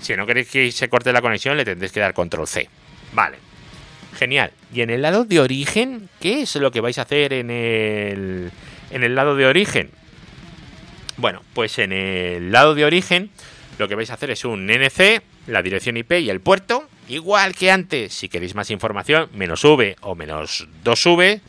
Si 0.05 0.15
no 0.17 0.27
queréis 0.27 0.51
que 0.51 0.71
se 0.71 0.91
corte 0.91 1.15
la 1.15 1.23
conexión, 1.23 1.57
le 1.57 1.65
tendréis 1.65 1.91
que 1.91 2.01
dar 2.01 2.13
control 2.13 2.47
C. 2.47 2.69
Vale. 3.15 3.39
Genial. 4.19 4.53
Y 4.73 4.83
en 4.83 4.91
el 4.91 5.01
lado 5.01 5.25
de 5.25 5.41
origen, 5.41 6.11
¿qué 6.21 6.43
es 6.43 6.55
lo 6.57 6.71
que 6.71 6.83
vais 6.83 6.99
a 6.99 7.03
hacer 7.03 7.33
en 7.33 7.51
el, 7.51 8.53
en 8.91 9.03
el 9.03 9.15
lado 9.15 9.35
de 9.35 9.47
origen? 9.47 9.91
Bueno, 11.17 11.43
pues 11.55 11.79
en 11.79 11.93
el 11.93 12.53
lado 12.53 12.75
de 12.75 12.85
origen 12.85 13.31
lo 13.79 13.89
que 13.89 13.95
vais 13.95 14.11
a 14.11 14.15
hacer 14.15 14.31
es 14.31 14.45
un 14.45 14.69
NC, 14.69 15.23
la 15.47 15.63
dirección 15.63 15.97
IP 15.97 16.13
y 16.21 16.29
el 16.29 16.41
puerto. 16.41 16.87
Igual 17.09 17.55
que 17.55 17.71
antes, 17.71 18.13
si 18.13 18.29
queréis 18.29 18.55
más 18.55 18.71
información, 18.71 19.31
menos 19.33 19.65
V 19.65 19.97
o 20.03 20.15
menos 20.15 20.69
2V. 20.85 21.41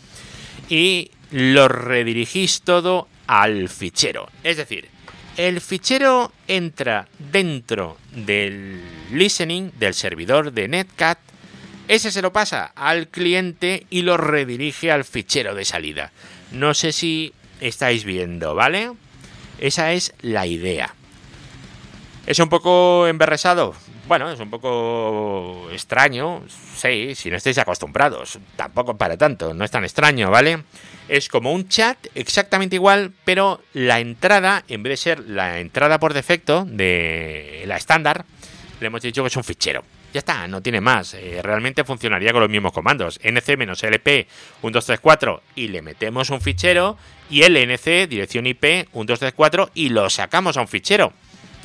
Y 0.70 1.12
lo 1.32 1.68
redirigís 1.68 2.62
todo 2.62 3.10
al 3.28 3.68
fichero. 3.68 4.30
Es 4.44 4.56
decir, 4.56 4.95
el 5.38 5.60
fichero 5.62 6.32
entra 6.48 7.08
dentro 7.20 7.98
del 8.12 8.82
listening 9.12 9.72
del 9.77 9.94
servidor 9.94 10.54
de 10.54 10.68
Netcat. 10.68 11.20
Ese 11.88 12.12
se 12.12 12.22
lo 12.22 12.32
pasa 12.34 12.72
al 12.75 13.10
cliente 13.10 13.86
y 13.89 14.01
lo 14.01 14.18
redirige 14.18 14.92
al 14.92 15.04
fichero 15.04 15.54
de 15.54 15.65
salida. 15.65 16.12
No 16.51 16.74
sé 16.74 16.92
si 16.92 17.34
estáis 17.60 18.06
viendo, 18.06 18.56
¿vale? 18.56 18.92
Esa 19.60 19.94
es 19.94 20.13
la 20.22 20.48
idea. 20.48 20.96
¿Es 22.25 22.39
un 22.39 22.50
poco 22.50 23.08
emberresado? 23.08 23.75
Bueno, 24.08 24.32
es 24.32 24.40
un 24.40 24.52
poco 24.52 25.68
extraño, 25.72 26.44
sí, 26.76 27.16
si 27.16 27.32
no 27.32 27.38
estáis 27.38 27.58
acostumbrados. 27.58 28.38
Tampoco 28.56 28.96
para 28.96 29.18
tanto, 29.18 29.56
no 29.56 29.66
es 29.66 29.72
tan 29.72 29.84
extraño, 29.84 30.30
¿vale? 30.30 30.64
Es 31.08 31.28
como 31.28 31.52
un 31.52 31.68
chat 31.68 31.98
exactamente 32.14 32.76
igual, 32.76 33.14
pero 33.24 33.62
la 33.74 34.00
entrada, 34.00 34.64
en 34.68 34.84
vez 34.84 34.92
de 34.92 34.98
ser 34.98 35.20
la 35.28 35.60
entrada 35.60 36.00
por 36.00 36.14
defecto 36.14 36.66
de 36.66 37.64
la 37.66 37.78
estándar, 37.78 38.26
le 38.80 38.88
hemos 38.88 39.02
dicho 39.02 39.24
que 39.24 39.28
es 39.30 39.38
un 39.38 39.44
fichero. 39.44 39.84
Ya 40.14 40.20
está, 40.20 40.48
no 40.48 40.62
tiene 40.62 40.82
más. 40.82 41.16
Eh, 41.16 41.42
realmente 41.42 41.84
funcionaría 41.84 42.32
con 42.32 42.42
los 42.42 42.50
mismos 42.50 42.74
comandos. 42.74 43.20
nc-lp 43.24 44.28
1234 44.62 45.42
y 45.56 45.68
le 45.70 45.82
metemos 45.82 46.30
un 46.30 46.42
fichero 46.42 46.98
y 47.30 47.42
el 47.42 47.56
nc 47.68 48.08
dirección 48.08 48.46
IP 48.46 48.64
1234 48.94 49.72
y 49.74 49.90
lo 49.90 50.10
sacamos 50.12 50.58
a 50.58 50.62
un 50.62 50.68
fichero. 50.68 51.12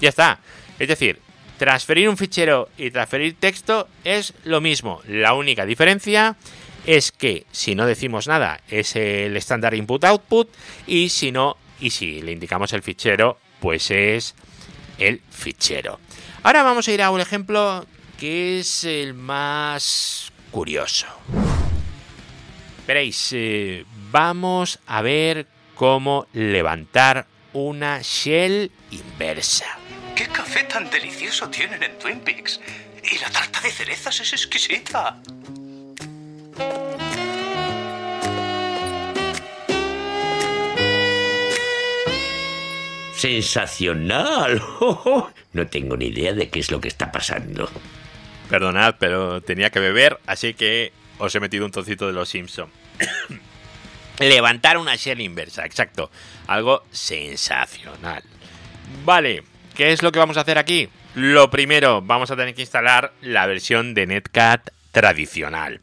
Ya 0.01 0.09
está. 0.09 0.41
Es 0.79 0.89
decir, 0.89 1.21
transferir 1.61 2.09
un 2.09 2.17
fichero 2.17 2.71
y 2.79 2.91
transferir 2.91 3.37
texto 3.39 3.87
es 4.03 4.33
lo 4.45 4.63
mismo. 4.63 5.03
La 5.07 5.35
única 5.35 5.67
diferencia 5.67 6.37
es 6.87 7.13
que 7.13 7.45
si 7.53 7.75
no 7.75 7.85
decimos 7.85 8.27
nada 8.27 8.63
es 8.71 8.97
el 8.97 9.37
estándar 9.37 9.75
input 9.75 10.03
output 10.05 10.49
y 10.87 11.11
si 11.11 11.33
no 11.33 11.59
y 11.79 11.91
si 11.91 12.23
le 12.23 12.33
indicamos 12.33 12.73
el 12.73 12.83
fichero 12.83 13.37
pues 13.61 13.91
es 13.91 14.35
el 14.97 15.21
fichero. 15.29 16.01
Ahora 16.45 16.63
vamos 16.63 16.89
a 16.89 16.93
ir 16.93 17.03
a 17.03 17.11
un 17.11 17.21
ejemplo 17.21 17.85
que 18.19 18.61
es 18.61 18.85
el 18.85 19.13
más 19.13 20.33
curioso. 20.51 21.09
Veréis, 22.87 23.35
eh, 23.35 23.85
vamos 24.11 24.79
a 24.87 25.03
ver 25.03 25.47
cómo 25.75 26.27
levantar 26.33 27.27
una 27.53 28.01
shell 28.01 28.71
inversa. 28.91 29.80
¡Qué 30.21 30.29
café 30.29 30.65
tan 30.65 30.91
delicioso 30.91 31.49
tienen 31.49 31.83
en 31.83 31.99
Twin 31.99 32.21
Peaks! 32.21 32.61
Y 33.11 33.17
la 33.21 33.31
tarta 33.31 33.59
de 33.63 33.71
cerezas 33.71 34.21
es 34.21 34.35
exquisita. 34.35 35.19
Sensacional. 43.15 44.63
No 45.55 45.67
tengo 45.69 45.97
ni 45.97 46.09
idea 46.09 46.35
de 46.35 46.51
qué 46.51 46.61
es 46.61 46.71
lo 46.71 46.83
que 46.83 46.89
está 46.89 47.11
pasando. 47.11 47.71
Perdonad, 48.51 48.97
pero 48.99 49.41
tenía 49.41 49.71
que 49.71 49.81
beber, 49.81 50.21
así 50.27 50.53
que 50.53 50.93
os 51.19 51.35
he 51.35 51.41
metido 51.41 51.65
un 51.65 51.73
trocito 51.73 52.07
de 52.07 52.13
los 52.13 52.29
Simpson. 52.29 52.71
Levantar 54.19 54.77
una 54.77 54.97
shell 54.97 55.23
inversa, 55.23 55.65
exacto. 55.65 56.11
Algo 56.47 56.85
sensacional. 56.91 58.23
Vale, 59.07 59.45
¿qué 59.81 59.93
es 59.93 60.03
lo 60.03 60.13
que 60.13 60.19
vamos 60.19 60.37
a 60.37 60.43
hacer 60.43 60.59
aquí? 60.59 60.91
Lo 61.15 61.49
primero, 61.49 62.03
vamos 62.03 62.31
a 62.31 62.37
tener 62.37 62.55
que 62.55 62.61
instalar 62.61 63.15
la 63.23 63.47
versión 63.47 63.95
de 63.95 64.07
Netcat 64.07 64.73
tradicional. 64.93 65.81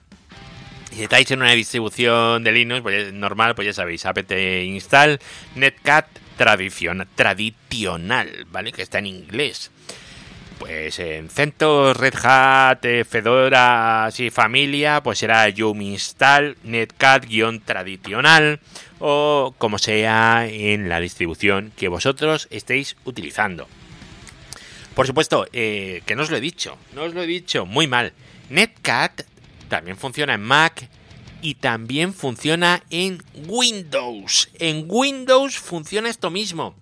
Si 0.91 1.01
estáis 1.01 1.31
en 1.31 1.41
una 1.41 1.53
distribución 1.53 2.43
de 2.43 2.51
Linux 2.51 2.81
pues 2.83 3.11
normal, 3.11 3.55
pues 3.55 3.65
ya 3.65 3.73
sabéis, 3.73 4.05
apt 4.05 4.31
install 4.31 5.17
netcat 5.55 6.05
tradicional, 6.37 7.07
tradicional, 7.15 8.45
¿vale? 8.51 8.71
Que 8.71 8.83
está 8.83 8.99
en 8.99 9.07
inglés. 9.07 9.71
Pues 10.59 10.99
en 10.99 11.27
CentOS, 11.27 11.97
Red 11.97 12.13
Hat, 12.23 12.85
eh, 12.85 13.03
Fedora, 13.03 14.09
y 14.15 14.29
familia, 14.29 15.01
pues 15.01 15.17
será 15.17 15.49
Yum 15.49 15.81
install 15.81 16.55
netcat-tradicional 16.63 18.59
o 18.99 19.55
como 19.57 19.79
sea 19.79 20.45
en 20.47 20.87
la 20.87 20.99
distribución 20.99 21.73
que 21.75 21.87
vosotros 21.87 22.47
estéis 22.51 22.95
utilizando. 23.03 23.67
Por 24.97 25.05
supuesto, 25.05 25.45
eh, 25.53 26.01
que 26.07 26.15
no 26.15 26.23
os 26.23 26.31
lo 26.31 26.37
he 26.37 26.41
dicho, 26.41 26.75
no 26.95 27.03
os 27.03 27.13
lo 27.13 27.21
he 27.21 27.27
dicho, 27.27 27.67
muy 27.67 27.85
mal. 27.85 28.13
Netcat 28.49 29.27
también 29.69 29.95
funciona 29.95 30.33
en 30.33 30.41
Mac 30.41 30.89
y 31.43 31.53
también 31.53 32.15
funciona 32.15 32.81
en 32.89 33.21
Windows. 33.45 34.49
En 34.57 34.85
Windows 34.87 35.59
funciona 35.59 36.09
esto 36.09 36.31
mismo. 36.31 36.73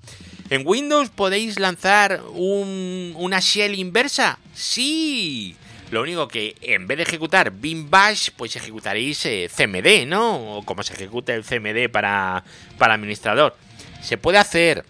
¿En 0.50 0.66
Windows 0.66 1.10
podéis 1.10 1.60
lanzar 1.60 2.24
una 2.32 3.42
shell 3.42 3.76
inversa? 3.76 4.40
Sí. 4.54 5.58
Lo 5.92 6.02
único 6.02 6.30
que 6.30 6.56
en 6.62 6.88
vez 6.88 6.96
de 6.96 7.04
ejecutar 7.04 7.52
bin 7.52 7.90
bash, 7.90 8.30
pues 8.38 8.56
ejecutaréis 8.56 9.26
eh, 9.26 9.50
cmd, 9.54 10.08
¿no? 10.08 10.60
O 10.60 10.64
como 10.64 10.84
se 10.84 10.94
ejecuta 10.94 11.36
el 11.36 11.44
cmd 11.44 11.90
para, 11.92 12.46
para 12.78 12.94
administrador. 12.94 13.58
Se 14.02 14.18
puede 14.18 14.38
hacer. 14.38 14.86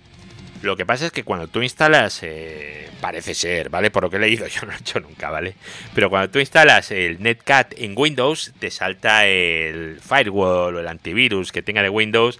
Lo 0.61 0.75
que 0.75 0.85
pasa 0.85 1.07
es 1.07 1.11
que 1.11 1.23
cuando 1.23 1.47
tú 1.47 1.61
instalas, 1.61 2.19
eh, 2.23 2.89
parece 3.01 3.35
ser, 3.35 3.69
¿vale? 3.69 3.91
Por 3.91 4.03
lo 4.03 4.09
que 4.09 4.17
he 4.17 4.19
leído, 4.19 4.47
yo 4.47 4.61
no 4.61 4.67
lo 4.67 4.73
he 4.73 4.77
hecho 4.77 4.99
nunca, 4.99 5.29
¿vale? 5.29 5.55
Pero 5.93 6.09
cuando 6.09 6.29
tú 6.29 6.39
instalas 6.39 6.91
el 6.91 7.21
Netcat 7.21 7.73
en 7.77 7.93
Windows, 7.95 8.53
te 8.59 8.71
salta 8.71 9.25
el 9.25 9.99
firewall 10.01 10.75
o 10.75 10.79
el 10.79 10.87
antivirus 10.87 11.51
que 11.51 11.61
tenga 11.61 11.83
de 11.83 11.89
Windows 11.89 12.39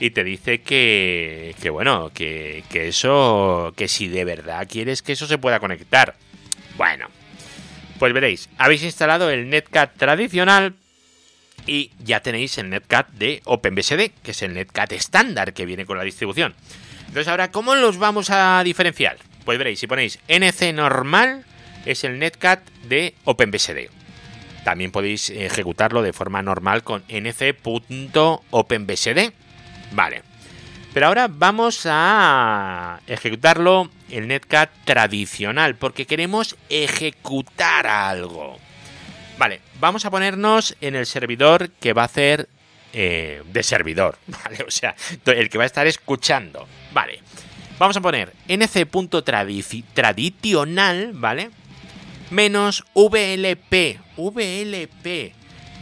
y 0.00 0.10
te 0.10 0.24
dice 0.24 0.60
que, 0.60 1.54
que 1.60 1.70
bueno, 1.70 2.10
que, 2.14 2.64
que 2.70 2.88
eso, 2.88 3.72
que 3.76 3.88
si 3.88 4.08
de 4.08 4.24
verdad 4.24 4.66
quieres 4.70 5.02
que 5.02 5.12
eso 5.12 5.26
se 5.26 5.38
pueda 5.38 5.60
conectar. 5.60 6.14
Bueno, 6.76 7.08
pues 7.98 8.12
veréis, 8.12 8.48
habéis 8.58 8.84
instalado 8.84 9.28
el 9.30 9.50
Netcat 9.50 9.96
tradicional 9.96 10.74
y 11.66 11.90
ya 12.02 12.20
tenéis 12.20 12.56
el 12.58 12.70
Netcat 12.70 13.10
de 13.10 13.42
OpenBSD, 13.44 14.10
que 14.22 14.30
es 14.30 14.42
el 14.42 14.54
Netcat 14.54 14.92
estándar 14.92 15.52
que 15.52 15.66
viene 15.66 15.84
con 15.84 15.98
la 15.98 16.04
distribución. 16.04 16.54
Entonces 17.18 17.32
ahora, 17.32 17.50
¿cómo 17.50 17.74
los 17.74 17.98
vamos 17.98 18.30
a 18.30 18.62
diferenciar? 18.62 19.16
Pues 19.44 19.58
veréis, 19.58 19.80
si 19.80 19.88
ponéis 19.88 20.20
NC 20.28 20.72
normal, 20.72 21.44
es 21.84 22.04
el 22.04 22.20
Netcat 22.20 22.60
de 22.84 23.16
OpenBSD. 23.24 23.90
También 24.62 24.92
podéis 24.92 25.28
ejecutarlo 25.30 26.02
de 26.02 26.12
forma 26.12 26.42
normal 26.42 26.84
con 26.84 27.02
nc.openbsd 27.08 27.72
Vale. 29.90 30.22
Pero 30.94 31.08
ahora 31.08 31.26
vamos 31.28 31.88
a 31.90 33.00
ejecutarlo 33.08 33.90
el 34.12 34.28
netcat 34.28 34.70
tradicional, 34.84 35.74
porque 35.74 36.06
queremos 36.06 36.54
ejecutar 36.68 37.88
algo. 37.88 38.60
Vale, 39.38 39.60
vamos 39.80 40.04
a 40.04 40.12
ponernos 40.12 40.76
en 40.80 40.94
el 40.94 41.04
servidor 41.04 41.70
que 41.80 41.94
va 41.94 42.02
a 42.02 42.04
hacer 42.04 42.48
eh, 42.92 43.42
de 43.44 43.62
servidor, 43.64 44.18
¿vale? 44.28 44.62
O 44.64 44.70
sea, 44.70 44.94
el 45.26 45.50
que 45.50 45.58
va 45.58 45.64
a 45.64 45.66
estar 45.66 45.88
escuchando. 45.88 46.68
Vale, 46.92 47.20
vamos 47.78 47.96
a 47.96 48.00
poner 48.00 48.32
nc.tradicional, 48.48 51.12
¿vale? 51.14 51.50
Menos 52.30 52.84
VLP, 52.94 53.98
VLP, 54.16 55.32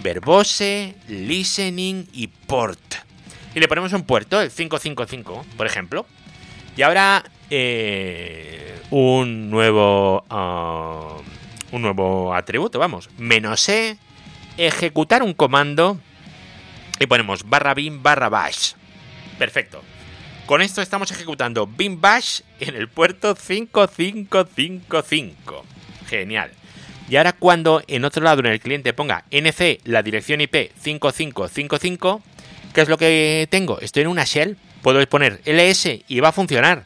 verbose, 0.02 0.94
listening 1.08 2.06
y 2.12 2.28
port 2.28 3.06
y 3.56 3.60
le 3.60 3.68
ponemos 3.68 3.94
un 3.94 4.02
puerto, 4.02 4.42
el 4.42 4.50
555, 4.50 5.46
por 5.56 5.66
ejemplo. 5.66 6.06
Y 6.76 6.82
ahora 6.82 7.24
eh, 7.48 8.78
un 8.90 9.48
nuevo 9.48 10.24
uh, 10.30 11.74
un 11.74 11.82
nuevo 11.82 12.34
atributo, 12.34 12.78
vamos, 12.78 13.08
menos 13.16 13.66
e, 13.70 13.96
ejecutar 14.58 15.22
un 15.22 15.32
comando 15.32 15.98
y 17.00 17.06
ponemos 17.06 17.48
barra 17.48 17.72
bin 17.72 18.02
barra 18.02 18.28
bash. 18.28 18.74
Perfecto. 19.38 19.82
Con 20.46 20.62
esto 20.62 20.80
estamos 20.80 21.10
ejecutando 21.10 21.66
bin 21.66 22.00
bash 22.00 22.40
en 22.60 22.76
el 22.76 22.88
puerto 22.88 23.34
5555. 23.34 25.64
Genial. 26.08 26.52
Y 27.08 27.16
ahora 27.16 27.32
cuando 27.32 27.82
en 27.88 28.04
otro 28.04 28.22
lado 28.22 28.38
en 28.40 28.46
el 28.46 28.60
cliente 28.60 28.92
ponga 28.92 29.24
nc 29.32 29.80
la 29.84 30.04
dirección 30.04 30.40
IP 30.40 30.70
5555, 30.80 32.22
¿Qué 32.72 32.80
es 32.80 32.88
lo 32.88 32.96
que 32.96 33.48
tengo? 33.50 33.80
Estoy 33.80 34.02
en 34.02 34.08
una 34.08 34.22
shell. 34.22 34.56
Puedo 34.82 35.04
poner 35.08 35.40
ls 35.44 35.88
y 36.06 36.20
va 36.20 36.28
a 36.28 36.32
funcionar. 36.32 36.84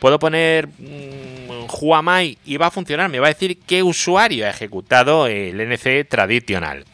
Puedo 0.00 0.18
poner 0.18 0.66
mmm, 0.66 1.68
Huamai 1.80 2.38
y 2.44 2.56
va 2.56 2.66
a 2.66 2.72
funcionar. 2.72 3.08
Me 3.08 3.20
va 3.20 3.28
a 3.28 3.34
decir 3.34 3.60
qué 3.66 3.84
usuario 3.84 4.46
ha 4.46 4.50
ejecutado 4.50 5.28
el 5.28 5.60
NC 5.60 6.08
tradicional. 6.08 6.84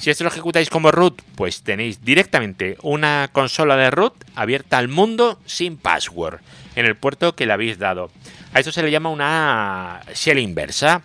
Si 0.00 0.08
esto 0.08 0.24
lo 0.24 0.30
ejecutáis 0.30 0.70
como 0.70 0.90
root, 0.90 1.20
pues 1.34 1.60
tenéis 1.60 2.02
directamente 2.02 2.78
una 2.80 3.28
consola 3.34 3.76
de 3.76 3.90
root 3.90 4.14
abierta 4.34 4.78
al 4.78 4.88
mundo 4.88 5.38
sin 5.44 5.76
password 5.76 6.40
en 6.74 6.86
el 6.86 6.96
puerto 6.96 7.36
que 7.36 7.44
le 7.44 7.52
habéis 7.52 7.78
dado. 7.78 8.10
A 8.54 8.60
esto 8.60 8.72
se 8.72 8.82
le 8.82 8.90
llama 8.90 9.10
una 9.10 10.00
shell 10.14 10.38
inversa. 10.38 11.02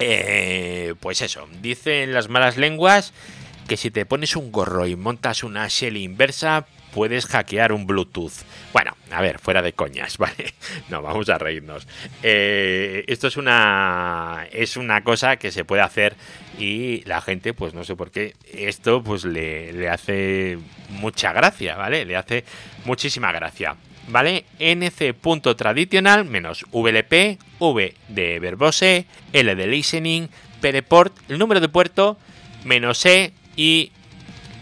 Eh, 0.00 0.96
pues 1.00 1.22
eso, 1.22 1.48
dicen 1.62 2.12
las 2.12 2.28
malas 2.28 2.58
lenguas 2.58 3.14
que 3.66 3.78
si 3.78 3.90
te 3.90 4.04
pones 4.04 4.36
un 4.36 4.52
gorro 4.52 4.86
y 4.86 4.94
montas 4.94 5.42
una 5.42 5.66
shell 5.68 5.96
inversa, 5.96 6.66
puedes 6.92 7.26
hackear 7.26 7.72
un 7.72 7.86
Bluetooth. 7.86 8.32
Bueno, 8.72 8.96
a 9.10 9.20
ver, 9.20 9.38
fuera 9.38 9.62
de 9.62 9.72
coñas, 9.72 10.16
¿vale? 10.18 10.54
No, 10.88 11.02
vamos 11.02 11.28
a 11.28 11.38
reírnos. 11.38 11.86
Eh, 12.22 13.04
esto 13.06 13.28
es 13.28 13.36
una, 13.36 14.46
es 14.52 14.76
una 14.76 15.02
cosa 15.04 15.36
que 15.36 15.50
se 15.50 15.64
puede 15.64 15.82
hacer 15.82 16.16
y 16.58 17.02
la 17.04 17.20
gente, 17.20 17.54
pues 17.54 17.74
no 17.74 17.84
sé 17.84 17.96
por 17.96 18.10
qué, 18.10 18.34
esto 18.52 19.02
pues 19.02 19.24
le, 19.24 19.72
le 19.72 19.88
hace 19.88 20.58
mucha 20.88 21.32
gracia, 21.32 21.76
¿vale? 21.76 22.04
Le 22.04 22.16
hace 22.16 22.44
muchísima 22.84 23.32
gracia. 23.32 23.76
¿vale? 24.08 24.46
nc.tradicional 24.58 26.24
menos 26.24 26.64
vlp, 26.72 27.38
v 27.58 27.94
de 28.08 28.38
verbose, 28.40 29.06
l 29.32 29.54
de 29.54 29.66
listening, 29.66 30.28
p 30.60 30.82
port, 30.82 31.14
el 31.28 31.38
número 31.38 31.60
de 31.60 31.68
puerto, 31.68 32.18
menos 32.64 33.04
e 33.06 33.32
y 33.56 33.92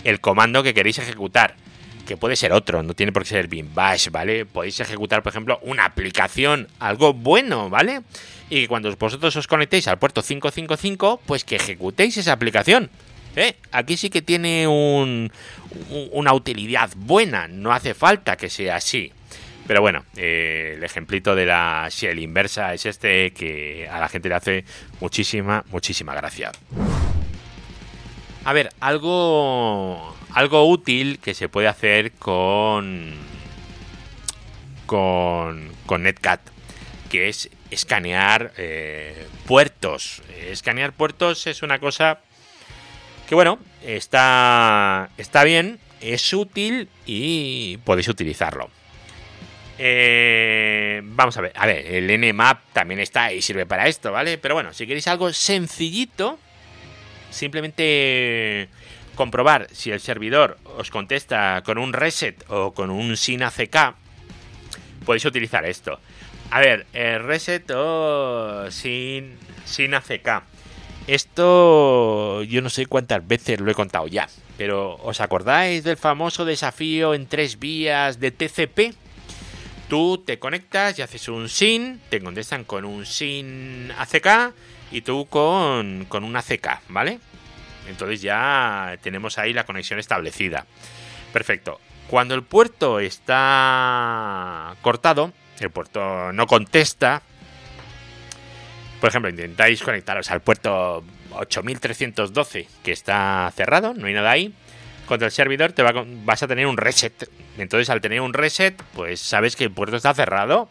el 0.05 0.21
comando 0.21 0.63
que 0.63 0.75
queréis 0.75 0.99
ejecutar. 0.99 1.57
Que 2.07 2.17
puede 2.17 2.37
ser 2.37 2.53
otro, 2.53 2.83
no 2.83 2.95
tiene 2.95 3.13
por 3.13 3.25
qué 3.25 3.31
ser 3.31 3.49
bin 3.49 3.75
bash, 3.75 4.11
¿vale? 4.11 4.47
Podéis 4.47 4.79
ejecutar, 4.81 5.23
por 5.23 5.31
ejemplo, 5.31 5.59
una 5.63 5.85
aplicación, 5.85 6.69
algo 6.79 7.13
bueno, 7.13 7.69
¿vale? 7.69 8.03
Y 8.49 8.63
que 8.63 8.69
cuando 8.69 8.95
vosotros 8.97 9.35
os 9.35 9.47
conectéis 9.47 9.89
al 9.89 9.99
puerto 9.99 10.23
555, 10.23 11.21
pues 11.27 11.45
que 11.45 11.57
ejecutéis 11.57 12.17
esa 12.17 12.33
aplicación. 12.33 12.91
¿eh? 13.35 13.57
Aquí 13.73 13.97
sí 13.97 14.11
que 14.11 14.23
tiene 14.23 14.67
un, 14.67 15.31
una 16.13 16.33
utilidad 16.33 16.91
buena, 16.97 17.49
no 17.49 17.73
hace 17.73 17.95
falta 17.95 18.37
que 18.37 18.49
sea 18.49 18.77
así. 18.77 19.13
Pero 19.67 19.81
bueno, 19.81 20.05
eh, 20.17 20.75
el 20.77 20.85
ejemplito 20.85 21.35
de 21.35 21.47
la 21.47 21.89
shell 21.91 22.19
inversa 22.21 22.73
es 22.73 22.87
este 22.87 23.33
que 23.33 23.89
a 23.91 23.99
la 23.99 24.09
gente 24.09 24.29
le 24.29 24.35
hace 24.37 24.65
muchísima, 25.01 25.65
muchísima 25.71 26.15
gracia. 26.15 26.53
A 28.47 28.53
ver, 28.53 28.73
algo, 28.79 30.15
algo 30.33 30.71
útil 30.71 31.19
que 31.19 31.35
se 31.35 31.49
puede 31.49 31.67
hacer 31.67 32.13
con, 32.13 33.13
con, 34.87 35.73
con 35.85 36.05
Netcat, 36.05 36.41
que 37.11 37.29
es 37.29 37.51
escanear 37.73 38.53
eh, 38.57 39.27
puertos. 39.47 40.23
Escanear 40.49 40.93
puertos 40.93 41.49
es 41.49 41.65
una 41.65 41.81
cosa 41.81 42.21
que 43.29 43.35
bueno, 43.35 43.59
está, 43.83 45.11
está 45.19 45.43
bien, 45.43 45.81
es 46.01 46.33
útil 46.33 46.89
y 47.05 47.79
podéis 47.79 48.07
utilizarlo. 48.07 48.71
Eh, 49.77 51.01
vamos 51.03 51.37
a 51.37 51.41
ver, 51.41 51.53
a 51.57 51.67
ver, 51.67 51.85
el 51.85 52.33
Nmap 52.33 52.61
también 52.73 53.01
está 53.01 53.33
y 53.33 53.43
sirve 53.43 53.67
para 53.67 53.89
esto, 53.89 54.13
¿vale? 54.13 54.39
Pero 54.39 54.55
bueno, 54.55 54.73
si 54.73 54.87
queréis 54.87 55.09
algo 55.09 55.33
sencillito, 55.33 56.39
simplemente 57.31 58.69
comprobar 59.17 59.69
si 59.73 59.91
el 59.91 60.01
servidor 60.01 60.59
os 60.77 60.91
contesta 60.91 61.63
con 61.65 61.79
un 61.79 61.93
reset 61.93 62.45
o 62.49 62.73
con 62.73 62.91
un 62.91 63.17
sin 63.17 63.43
ACK, 63.43 63.97
podéis 65.05 65.25
utilizar 65.25 65.65
esto. 65.65 65.99
A 66.51 66.61
ver, 66.61 66.87
el 66.93 67.25
reset 67.25 67.69
o 67.75 68.71
sin, 68.71 69.37
sin 69.65 69.95
ACK. 69.95 70.45
Esto 71.07 72.43
yo 72.43 72.63
no 72.63 72.71
sé 72.71 72.87
cuántas 72.87 73.27
veces 73.27 73.61
lo 73.61 73.71
he 73.71 73.75
contado 73.75 74.07
ya, 74.07 74.29
pero 74.59 74.97
¿os 74.97 75.21
acordáis 75.21 75.85
del 75.85 75.97
famoso 75.97 76.45
desafío 76.45 77.15
en 77.15 77.27
tres 77.27 77.59
vías 77.59 78.21
de 78.21 78.33
TCP? 78.33 78.95
Tú 79.89 80.23
te 80.27 80.41
conectas 80.41 80.99
y 80.99 81.03
haces 81.03 81.29
un 81.29 81.49
SIN, 81.49 82.01
te 82.09 82.21
contestan 82.21 82.65
con 82.65 82.85
un 82.85 83.07
SIN 83.07 83.93
ACK 83.97 84.53
y 84.97 85.03
tú 85.03 85.27
con, 85.27 86.07
con 86.07 86.25
un 86.25 86.35
ACK, 86.37 86.81
¿vale? 86.89 87.19
Entonces 87.87 88.23
ya 88.23 88.97
tenemos 89.03 89.37
ahí 89.37 89.53
la 89.53 89.65
conexión 89.65 89.99
establecida. 89.99 90.65
Perfecto. 91.35 91.79
Cuando 92.09 92.35
el 92.35 92.43
puerto 92.43 92.99
está 92.99 94.75
cortado, 94.81 95.35
el 95.61 95.71
puerto 95.71 96.33
no 96.33 96.47
contesta, 96.47 97.21
por 98.99 99.11
ejemplo, 99.11 99.29
intentáis 99.29 99.83
conectaros 99.83 100.31
al 100.31 100.41
puerto 100.41 101.05
8312 101.33 102.67
que 102.83 102.93
está 102.93 103.53
cerrado, 103.55 103.93
no 103.93 104.07
hay 104.07 104.15
nada 104.15 104.31
ahí. 104.31 104.55
Contra 105.05 105.27
el 105.27 105.33
servidor 105.33 105.73
te 105.73 105.83
vas 105.83 106.43
a 106.43 106.49
tener 106.49 106.67
un 106.67 106.79
reset. 106.79 107.29
Entonces, 107.59 107.91
al 107.91 108.01
tener 108.01 108.23
un 108.23 108.33
reset, 108.33 108.83
pues 108.95 109.21
sabes 109.21 109.57
que 109.57 109.65
el 109.65 109.73
puerto 109.73 109.97
está 109.97 110.15
cerrado. 110.15 110.71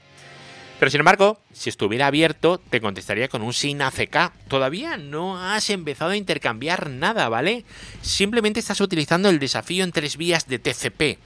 Pero 0.79 0.91
sin 0.91 0.99
embargo, 0.99 1.39
si 1.53 1.69
estuviera 1.69 2.07
abierto, 2.07 2.57
te 2.69 2.81
contestaría 2.81 3.29
con 3.29 3.41
un 3.41 3.53
sin 3.53 3.81
ACK. 3.81 4.33
Todavía 4.49 4.97
no 4.97 5.41
has 5.41 5.69
empezado 5.69 6.11
a 6.11 6.17
intercambiar 6.17 6.89
nada, 6.89 7.29
¿vale? 7.29 7.63
Simplemente 8.01 8.59
estás 8.59 8.81
utilizando 8.81 9.29
el 9.29 9.39
desafío 9.39 9.85
en 9.85 9.93
tres 9.93 10.17
vías 10.17 10.47
de 10.47 10.59
TCP. 10.59 11.17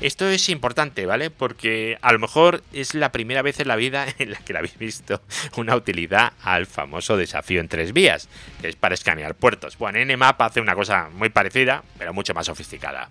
Esto 0.00 0.28
es 0.28 0.48
importante, 0.48 1.04
¿vale? 1.04 1.30
Porque 1.30 1.98
a 2.00 2.12
lo 2.12 2.18
mejor 2.18 2.62
es 2.72 2.94
la 2.94 3.12
primera 3.12 3.42
vez 3.42 3.60
en 3.60 3.68
la 3.68 3.76
vida 3.76 4.06
en 4.18 4.32
la 4.32 4.38
que 4.38 4.54
le 4.54 4.60
habéis 4.60 4.78
visto 4.78 5.20
una 5.56 5.76
utilidad 5.76 6.32
al 6.42 6.66
famoso 6.66 7.16
desafío 7.18 7.60
en 7.60 7.68
tres 7.68 7.92
vías, 7.92 8.28
que 8.60 8.68
es 8.68 8.76
para 8.76 8.94
escanear 8.94 9.34
puertos. 9.34 9.76
Bueno, 9.76 9.98
Nmap 10.02 10.40
hace 10.40 10.60
una 10.60 10.74
cosa 10.74 11.10
muy 11.12 11.28
parecida, 11.28 11.84
pero 11.98 12.14
mucho 12.14 12.32
más 12.32 12.46
sofisticada. 12.46 13.10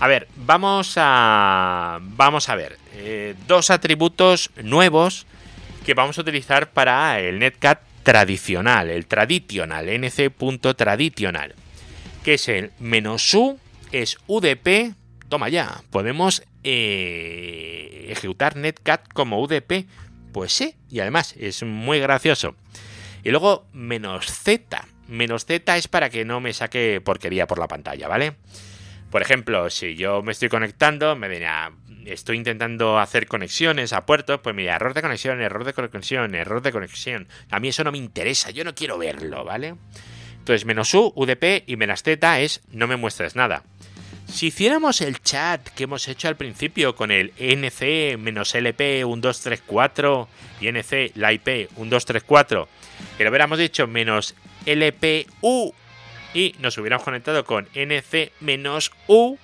A 0.00 0.08
ver, 0.08 0.28
vamos 0.36 0.94
a. 0.96 1.98
Vamos 2.02 2.48
a 2.48 2.54
ver. 2.56 2.78
Eh, 2.94 3.34
dos 3.46 3.70
atributos 3.70 4.50
nuevos 4.62 5.26
que 5.84 5.94
vamos 5.94 6.18
a 6.18 6.22
utilizar 6.22 6.70
para 6.70 7.20
el 7.20 7.38
Netcat 7.38 7.80
tradicional, 8.02 8.90
el 8.90 9.06
tradicional, 9.06 9.86
nc.tradicional. 9.86 11.54
Que 12.24 12.34
es 12.34 12.48
el 12.48 12.72
menos 12.78 13.32
u, 13.34 13.58
es 13.90 14.18
UDP. 14.26 14.94
Toma 15.28 15.48
ya, 15.48 15.82
podemos 15.90 16.42
eh, 16.62 18.06
ejecutar 18.10 18.56
Netcat 18.56 19.08
como 19.12 19.40
UDP. 19.40 19.86
Pues 20.32 20.52
sí, 20.52 20.74
y 20.90 21.00
además 21.00 21.34
es 21.38 21.62
muy 21.62 22.00
gracioso. 22.00 22.54
Y 23.24 23.30
luego 23.30 23.66
menos 23.72 24.26
Z. 24.26 24.86
Menos 25.08 25.44
Z 25.44 25.76
es 25.76 25.88
para 25.88 26.10
que 26.10 26.24
no 26.24 26.40
me 26.40 26.52
saque 26.52 27.00
porquería 27.00 27.46
por 27.46 27.58
la 27.58 27.68
pantalla, 27.68 28.08
¿vale? 28.08 28.34
Por 29.12 29.20
ejemplo, 29.20 29.68
si 29.68 29.94
yo 29.94 30.22
me 30.22 30.32
estoy 30.32 30.48
conectando, 30.48 31.14
me 31.16 31.28
diría, 31.28 31.70
estoy 32.06 32.38
intentando 32.38 32.98
hacer 32.98 33.26
conexiones 33.26 33.92
a 33.92 34.06
puertos, 34.06 34.40
pues 34.40 34.56
mira, 34.56 34.74
error 34.74 34.94
de 34.94 35.02
conexión, 35.02 35.42
error 35.42 35.64
de 35.64 35.74
conexión, 35.74 36.34
error 36.34 36.62
de 36.62 36.72
conexión. 36.72 37.28
A 37.50 37.60
mí 37.60 37.68
eso 37.68 37.84
no 37.84 37.92
me 37.92 37.98
interesa, 37.98 38.50
yo 38.52 38.64
no 38.64 38.74
quiero 38.74 38.96
verlo, 38.96 39.44
¿vale? 39.44 39.74
Entonces, 40.38 40.64
menos 40.64 40.94
U, 40.94 41.12
UDP 41.14 41.64
y 41.66 41.76
menos 41.76 42.02
Z 42.02 42.40
es 42.40 42.62
no 42.72 42.86
me 42.86 42.96
muestres 42.96 43.36
nada. 43.36 43.64
Si 44.28 44.46
hiciéramos 44.46 45.02
el 45.02 45.20
chat 45.20 45.68
que 45.68 45.84
hemos 45.84 46.08
hecho 46.08 46.28
al 46.28 46.38
principio 46.38 46.96
con 46.96 47.10
el 47.10 47.34
NC-LP 47.36 49.04
1234 49.04 50.28
y 50.62 50.68
NC 50.68 51.12
la 51.16 51.34
IP 51.34 51.46
1234, 51.76 52.66
y 53.18 53.22
lo 53.22 53.28
hubiéramos 53.28 53.58
dicho 53.58 53.86
menos 53.86 54.34
LPU 54.64 55.74
y 56.34 56.54
nos 56.58 56.76
hubiéramos 56.78 57.04
conectado 57.04 57.44
con 57.44 57.68
NC-U. 57.74 59.38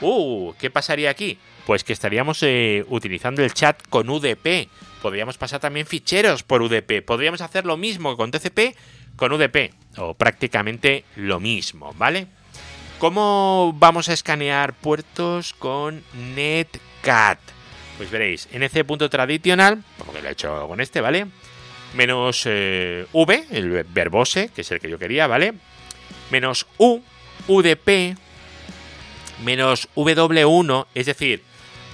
Uh, 0.00 0.54
¿qué 0.58 0.70
pasaría 0.70 1.10
aquí? 1.10 1.38
Pues 1.66 1.84
que 1.84 1.92
estaríamos 1.92 2.42
eh, 2.42 2.84
utilizando 2.88 3.42
el 3.42 3.52
chat 3.52 3.80
con 3.88 4.08
UDP. 4.08 4.68
Podríamos 5.02 5.38
pasar 5.38 5.60
también 5.60 5.86
ficheros 5.86 6.42
por 6.42 6.62
UDP. 6.62 7.02
Podríamos 7.04 7.40
hacer 7.40 7.64
lo 7.64 7.76
mismo 7.76 8.16
con 8.16 8.30
TCP 8.30 8.76
con 9.16 9.32
UDP. 9.32 9.72
O 9.98 10.14
prácticamente 10.14 11.04
lo 11.16 11.40
mismo, 11.40 11.92
¿vale? 11.98 12.26
¿Cómo 12.98 13.74
vamos 13.78 14.08
a 14.08 14.12
escanear 14.12 14.74
puertos 14.74 15.54
con 15.54 16.02
Netcat? 16.34 17.38
Pues 17.96 18.10
veréis, 18.10 18.48
nc.tradicional, 18.52 19.82
como 19.98 20.12
que 20.12 20.22
lo 20.22 20.28
he 20.28 20.32
hecho 20.32 20.66
con 20.68 20.80
este, 20.80 21.00
¿vale? 21.00 21.26
Menos 21.94 22.42
eh, 22.46 23.06
V, 23.12 23.46
el 23.50 23.84
verbose, 23.84 24.50
que 24.54 24.62
es 24.62 24.70
el 24.70 24.80
que 24.80 24.90
yo 24.90 24.98
quería, 24.98 25.26
¿vale? 25.26 25.54
Menos 26.30 26.66
U, 26.78 27.00
UDP, 27.48 28.16
menos 29.44 29.88
W1, 29.94 30.86
es 30.94 31.06
decir, 31.06 31.42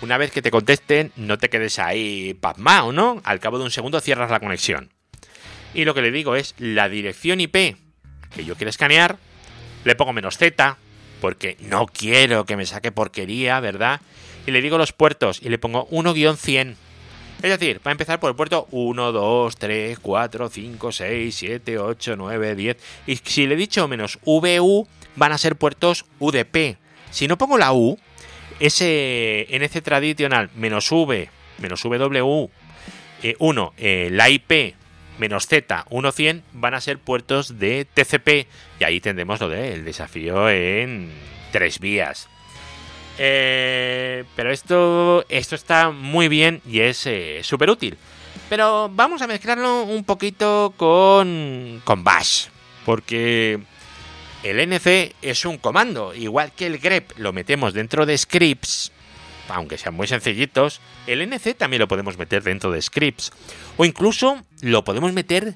una 0.02 0.18
vez 0.18 0.30
que 0.30 0.42
te 0.42 0.50
contesten, 0.50 1.12
no 1.16 1.38
te 1.38 1.48
quedes 1.48 1.78
ahí 1.78 2.34
pasmado, 2.34 2.92
¿no? 2.92 3.20
Al 3.24 3.40
cabo 3.40 3.58
de 3.58 3.64
un 3.64 3.70
segundo 3.70 4.00
cierras 4.00 4.30
la 4.30 4.40
conexión. 4.40 4.90
Y 5.74 5.84
lo 5.84 5.94
que 5.94 6.02
le 6.02 6.10
digo 6.10 6.36
es 6.36 6.54
la 6.58 6.88
dirección 6.88 7.40
IP 7.40 7.76
que 8.34 8.44
yo 8.44 8.54
quiero 8.54 8.70
escanear, 8.70 9.18
le 9.84 9.94
pongo 9.94 10.12
menos 10.12 10.36
Z, 10.36 10.76
porque 11.20 11.56
no 11.60 11.86
quiero 11.86 12.44
que 12.44 12.56
me 12.56 12.66
saque 12.66 12.92
porquería, 12.92 13.60
¿verdad? 13.60 14.00
Y 14.46 14.50
le 14.50 14.60
digo 14.60 14.78
los 14.78 14.92
puertos 14.92 15.40
y 15.42 15.48
le 15.48 15.58
pongo 15.58 15.88
1-100. 15.88 16.76
Es 17.46 17.60
decir, 17.60 17.80
va 17.86 17.90
a 17.90 17.92
empezar 17.92 18.18
por 18.18 18.28
el 18.28 18.34
puerto 18.34 18.66
1, 18.72 19.12
2, 19.12 19.56
3, 19.56 19.98
4, 20.00 20.48
5, 20.48 20.92
6, 20.92 21.36
7, 21.36 21.78
8, 21.78 22.16
9, 22.16 22.54
10. 22.56 22.76
Y 23.06 23.16
si 23.16 23.46
le 23.46 23.54
he 23.54 23.56
dicho 23.56 23.86
menos 23.86 24.18
VU, 24.24 24.88
van 25.14 25.30
a 25.30 25.38
ser 25.38 25.54
puertos 25.54 26.06
UDP. 26.18 26.76
Si 27.10 27.28
no 27.28 27.38
pongo 27.38 27.56
la 27.56 27.72
U, 27.72 28.00
ese 28.58 29.46
NC 29.48 29.80
tradicional 29.80 30.50
menos 30.56 30.90
V, 30.90 31.30
menos 31.58 31.84
WU, 31.84 32.50
1, 33.38 33.72
eh, 33.78 34.06
eh, 34.06 34.08
la 34.10 34.28
IP 34.28 34.74
menos 35.18 35.46
Z 35.46 35.86
100 35.88 36.42
van 36.52 36.74
a 36.74 36.80
ser 36.80 36.98
puertos 36.98 37.60
de 37.60 37.86
TCP 37.86 38.48
y 38.80 38.84
ahí 38.84 39.00
tendremos 39.00 39.40
lo 39.40 39.48
del 39.48 39.84
desafío 39.84 40.50
en 40.50 41.12
tres 41.52 41.78
vías. 41.78 42.28
Eh, 43.18 44.24
pero 44.34 44.50
esto, 44.50 45.24
esto 45.28 45.54
está 45.54 45.90
muy 45.90 46.28
bien 46.28 46.60
y 46.66 46.80
es 46.80 47.06
eh, 47.06 47.40
súper 47.42 47.70
útil. 47.70 47.96
Pero 48.48 48.90
vamos 48.92 49.22
a 49.22 49.26
mezclarlo 49.26 49.82
un 49.84 50.04
poquito 50.04 50.74
con, 50.76 51.80
con 51.84 52.04
Bash. 52.04 52.46
Porque 52.84 53.60
el 54.42 54.60
NC 54.60 55.14
es 55.22 55.44
un 55.44 55.58
comando. 55.58 56.14
Igual 56.14 56.52
que 56.52 56.66
el 56.66 56.78
grep 56.78 57.12
lo 57.16 57.32
metemos 57.32 57.74
dentro 57.74 58.06
de 58.06 58.16
scripts. 58.16 58.92
aunque 59.48 59.78
sean 59.78 59.94
muy 59.94 60.06
sencillitos, 60.06 60.80
el 61.06 61.22
NC 61.22 61.56
también 61.56 61.80
lo 61.80 61.88
podemos 61.88 62.18
meter 62.18 62.42
dentro 62.42 62.70
de 62.70 62.82
scripts. 62.82 63.32
O 63.76 63.84
incluso 63.84 64.40
lo 64.60 64.84
podemos 64.84 65.12
meter 65.12 65.54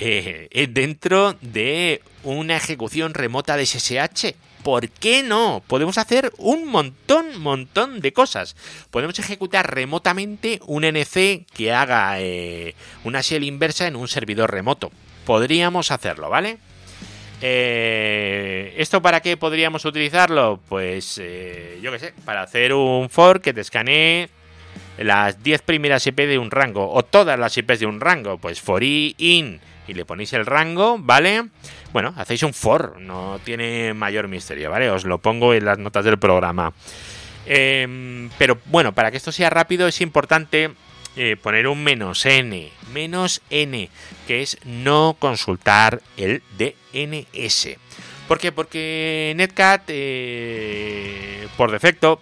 eh, 0.00 0.68
dentro 0.70 1.36
de 1.40 2.02
una 2.22 2.56
ejecución 2.56 3.14
remota 3.14 3.56
de 3.56 3.64
SSH. 3.64 4.34
¿Por 4.68 4.90
qué 4.90 5.22
no? 5.22 5.62
Podemos 5.66 5.96
hacer 5.96 6.30
un 6.36 6.66
montón, 6.66 7.40
montón 7.40 8.02
de 8.02 8.12
cosas. 8.12 8.54
Podemos 8.90 9.18
ejecutar 9.18 9.74
remotamente 9.74 10.60
un 10.66 10.84
NC 10.84 11.46
que 11.54 11.72
haga 11.72 12.20
eh, 12.20 12.74
una 13.02 13.22
shell 13.22 13.44
inversa 13.44 13.86
en 13.86 13.96
un 13.96 14.08
servidor 14.08 14.50
remoto. 14.50 14.92
Podríamos 15.24 15.90
hacerlo, 15.90 16.28
¿vale? 16.28 16.58
Eh, 17.40 18.74
¿Esto 18.76 19.00
para 19.00 19.20
qué 19.20 19.38
podríamos 19.38 19.86
utilizarlo? 19.86 20.60
Pues 20.68 21.18
eh, 21.18 21.78
yo 21.80 21.90
qué 21.90 21.98
sé, 21.98 22.14
para 22.26 22.42
hacer 22.42 22.74
un 22.74 23.08
for 23.08 23.40
que 23.40 23.54
te 23.54 23.62
escanee 23.62 24.28
las 24.98 25.42
10 25.42 25.62
primeras 25.62 26.06
IP 26.06 26.18
de 26.26 26.36
un 26.36 26.50
rango 26.50 26.92
o 26.92 27.02
todas 27.02 27.38
las 27.38 27.56
IPs 27.56 27.80
de 27.80 27.86
un 27.86 28.00
rango. 28.00 28.36
Pues 28.36 28.60
for 28.60 28.84
i 28.84 29.14
in 29.16 29.62
y 29.88 29.94
le 29.94 30.04
ponéis 30.04 30.32
el 30.34 30.46
rango, 30.46 30.98
¿vale? 30.98 31.46
Bueno, 31.92 32.14
hacéis 32.16 32.42
un 32.42 32.54
for, 32.54 33.00
no 33.00 33.40
tiene 33.42 33.94
mayor 33.94 34.28
misterio, 34.28 34.70
¿vale? 34.70 34.90
Os 34.90 35.04
lo 35.04 35.18
pongo 35.18 35.54
en 35.54 35.64
las 35.64 35.78
notas 35.78 36.04
del 36.04 36.18
programa. 36.18 36.72
Em, 37.46 38.28
pero 38.38 38.58
bueno, 38.66 38.92
para 38.92 39.10
que 39.10 39.16
esto 39.16 39.32
sea 39.32 39.48
rápido 39.48 39.88
es 39.88 40.02
importante 40.02 40.70
eh, 41.16 41.36
poner 41.42 41.66
un 41.66 41.82
menos 41.82 42.26
n, 42.26 42.70
menos 42.92 43.40
n, 43.48 43.88
que 44.26 44.42
es 44.42 44.58
no 44.64 45.16
consultar 45.18 46.02
el 46.18 46.42
DNS. 46.58 47.76
¿Por 48.28 48.38
qué? 48.38 48.52
Porque 48.52 49.32
Netcat, 49.34 49.84
eh, 49.88 51.48
por 51.56 51.70
defecto, 51.70 52.20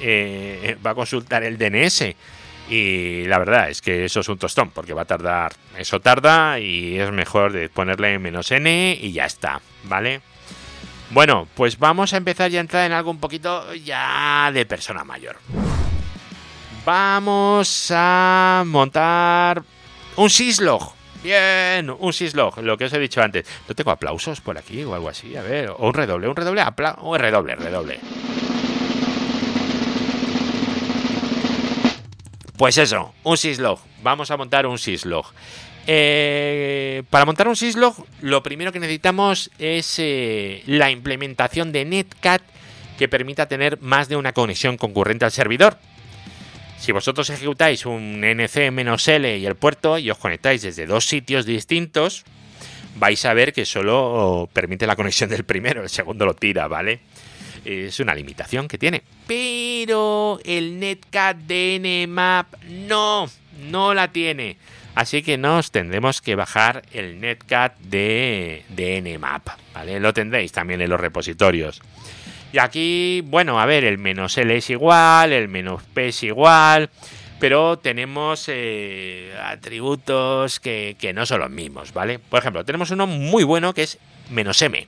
eh, 0.00 0.76
va 0.84 0.90
a 0.90 0.94
consultar 0.94 1.42
el 1.42 1.56
DNS. 1.56 2.14
Y 2.68 3.24
la 3.24 3.38
verdad 3.38 3.68
es 3.68 3.82
que 3.82 4.04
eso 4.04 4.20
es 4.20 4.28
un 4.28 4.38
tostón, 4.38 4.70
porque 4.70 4.94
va 4.94 5.02
a 5.02 5.06
tardar. 5.06 5.52
Eso 5.76 6.00
tarda 6.00 6.58
y 6.58 6.98
es 6.98 7.10
mejor 7.10 7.52
de 7.52 7.68
ponerle 7.68 8.18
menos 8.18 8.50
n 8.50 8.98
y 9.00 9.12
ya 9.12 9.26
está, 9.26 9.60
¿vale? 9.84 10.20
Bueno, 11.10 11.46
pues 11.54 11.78
vamos 11.78 12.14
a 12.14 12.16
empezar 12.16 12.50
ya 12.50 12.60
a 12.60 12.62
entrar 12.62 12.86
en 12.86 12.92
algo 12.92 13.10
un 13.10 13.20
poquito 13.20 13.74
ya 13.74 14.50
de 14.52 14.64
persona 14.64 15.04
mayor. 15.04 15.36
Vamos 16.86 17.92
a 17.94 18.64
montar 18.66 19.62
un 20.16 20.30
syslog. 20.30 20.94
Bien, 21.22 21.88
un 21.90 22.12
syslog, 22.12 22.58
lo 22.62 22.76
que 22.76 22.86
os 22.86 22.92
he 22.92 22.98
dicho 22.98 23.22
antes. 23.22 23.46
No 23.68 23.74
tengo 23.74 23.90
aplausos 23.90 24.40
por 24.40 24.58
aquí 24.58 24.82
o 24.82 24.94
algo 24.94 25.08
así, 25.08 25.36
a 25.36 25.42
ver, 25.42 25.68
o 25.68 25.86
un 25.86 25.94
redoble, 25.94 26.26
un 26.26 26.34
redoble, 26.34 26.64
un 27.02 27.18
redoble, 27.18 27.54
redoble. 27.54 28.00
Pues 32.62 32.78
eso, 32.78 33.12
un 33.24 33.36
syslog. 33.36 33.80
Vamos 34.04 34.30
a 34.30 34.36
montar 34.36 34.68
un 34.68 34.78
syslog. 34.78 35.26
Eh, 35.88 37.02
para 37.10 37.24
montar 37.24 37.48
un 37.48 37.56
syslog, 37.56 38.06
lo 38.20 38.44
primero 38.44 38.70
que 38.70 38.78
necesitamos 38.78 39.50
es 39.58 39.96
eh, 39.98 40.62
la 40.66 40.88
implementación 40.88 41.72
de 41.72 41.84
Netcat 41.84 42.40
que 42.96 43.08
permita 43.08 43.48
tener 43.48 43.80
más 43.80 44.08
de 44.08 44.14
una 44.14 44.32
conexión 44.32 44.76
concurrente 44.76 45.24
al 45.24 45.32
servidor. 45.32 45.76
Si 46.78 46.92
vosotros 46.92 47.30
ejecutáis 47.30 47.84
un 47.84 48.20
nc-l 48.20 49.38
y 49.38 49.44
el 49.44 49.56
puerto 49.56 49.98
y 49.98 50.08
os 50.12 50.18
conectáis 50.18 50.62
desde 50.62 50.86
dos 50.86 51.04
sitios 51.04 51.44
distintos, 51.44 52.22
vais 52.94 53.24
a 53.24 53.34
ver 53.34 53.52
que 53.52 53.66
solo 53.66 54.48
permite 54.52 54.86
la 54.86 54.94
conexión 54.94 55.30
del 55.30 55.42
primero, 55.42 55.82
el 55.82 55.88
segundo 55.88 56.26
lo 56.26 56.34
tira, 56.34 56.68
¿vale? 56.68 57.00
Es 57.64 58.00
una 58.00 58.14
limitación 58.14 58.68
que 58.68 58.78
tiene. 58.78 59.02
Pero 59.26 60.40
el 60.44 60.78
Netcat 60.78 61.36
de 61.38 62.06
Nmap 62.08 62.62
no, 62.64 63.28
no 63.70 63.94
la 63.94 64.12
tiene. 64.12 64.56
Así 64.94 65.22
que 65.22 65.38
nos 65.38 65.70
tendremos 65.70 66.20
que 66.20 66.34
bajar 66.34 66.82
el 66.92 67.20
Netcat 67.20 67.78
de, 67.78 68.64
de. 68.68 69.18
¿vale? 69.74 70.00
Lo 70.00 70.12
tendréis 70.12 70.52
también 70.52 70.80
en 70.82 70.90
los 70.90 71.00
repositorios. 71.00 71.80
Y 72.52 72.58
aquí, 72.58 73.22
bueno, 73.24 73.58
a 73.58 73.64
ver, 73.64 73.84
el 73.84 73.96
menos 73.96 74.36
L 74.36 74.54
es 74.54 74.68
igual, 74.68 75.32
el 75.32 75.48
menos 75.48 75.82
P 75.94 76.08
es 76.08 76.22
igual, 76.22 76.90
pero 77.40 77.78
tenemos 77.78 78.44
eh, 78.48 79.32
atributos 79.42 80.60
que, 80.60 80.94
que, 80.98 81.14
no 81.14 81.24
son 81.24 81.40
los 81.40 81.50
mismos, 81.50 81.94
¿vale? 81.94 82.18
Por 82.18 82.40
ejemplo, 82.40 82.62
tenemos 82.62 82.90
uno 82.90 83.06
muy 83.06 83.44
bueno 83.44 83.72
que 83.72 83.84
es 83.84 83.98
menos 84.28 84.60
M 84.60 84.86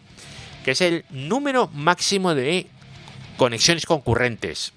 que 0.64 0.72
es 0.72 0.80
el 0.80 1.04
número 1.10 1.68
máximo 1.72 2.34
de 2.34 2.66
conexiones 3.36 3.86
concurrentes. 3.86 4.72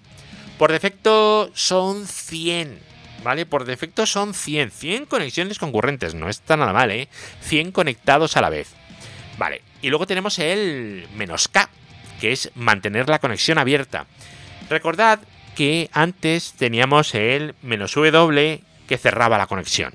Por 0.58 0.71
defecto 0.71 1.50
son 1.54 2.06
100, 2.06 2.80
¿vale? 3.23 3.45
Por 3.45 3.65
defecto 3.65 4.06
son 4.06 4.34
100, 4.34 4.71
100 4.71 5.06
conexiones 5.06 5.60
concurrentes, 5.60 6.13
no 6.13 6.30
está 6.30 6.58
nada 6.58 6.73
mal, 6.73 6.91
¿eh? 6.91 7.08
100 7.41 7.71
conectados 7.71 8.38
a 8.38 8.41
la 8.41 8.50
vez. 8.50 8.69
Vale, 9.38 9.62
y 9.82 9.89
luego 9.89 10.08
tenemos 10.08 10.39
el 10.39 11.08
menos 11.15 11.47
K, 11.47 11.69
que 12.19 12.32
es 12.32 12.52
mantener 12.56 13.08
la 13.08 13.19
conexión 13.19 13.58
abierta. 13.58 14.08
Recordad 14.69 15.19
que 15.56 15.89
antes 15.93 16.54
teníamos 16.54 17.15
el 17.15 17.56
menos 17.62 17.93
W 17.93 18.62
que 18.88 18.97
cerraba 18.97 19.38
la 19.38 19.47
conexión. 19.47 19.93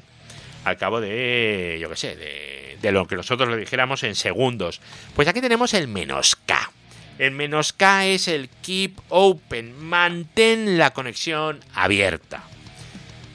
Al 0.64 0.76
cabo 0.76 1.00
de, 1.00 1.78
yo 1.80 1.88
qué 1.88 1.96
sé, 1.96 2.16
de 2.16 2.62
de 2.82 2.92
lo 2.92 3.06
que 3.06 3.16
nosotros 3.16 3.48
le 3.48 3.56
dijéramos 3.56 4.02
en 4.02 4.14
segundos. 4.14 4.80
Pues 5.14 5.28
aquí 5.28 5.40
tenemos 5.40 5.72
el 5.72 5.88
menos 5.88 6.36
K. 6.36 6.70
El 7.18 7.30
menos 7.30 7.72
K 7.72 8.06
es 8.06 8.28
el 8.28 8.48
keep 8.60 8.98
open, 9.08 9.78
mantén 9.78 10.76
la 10.76 10.92
conexión 10.92 11.60
abierta. 11.74 12.42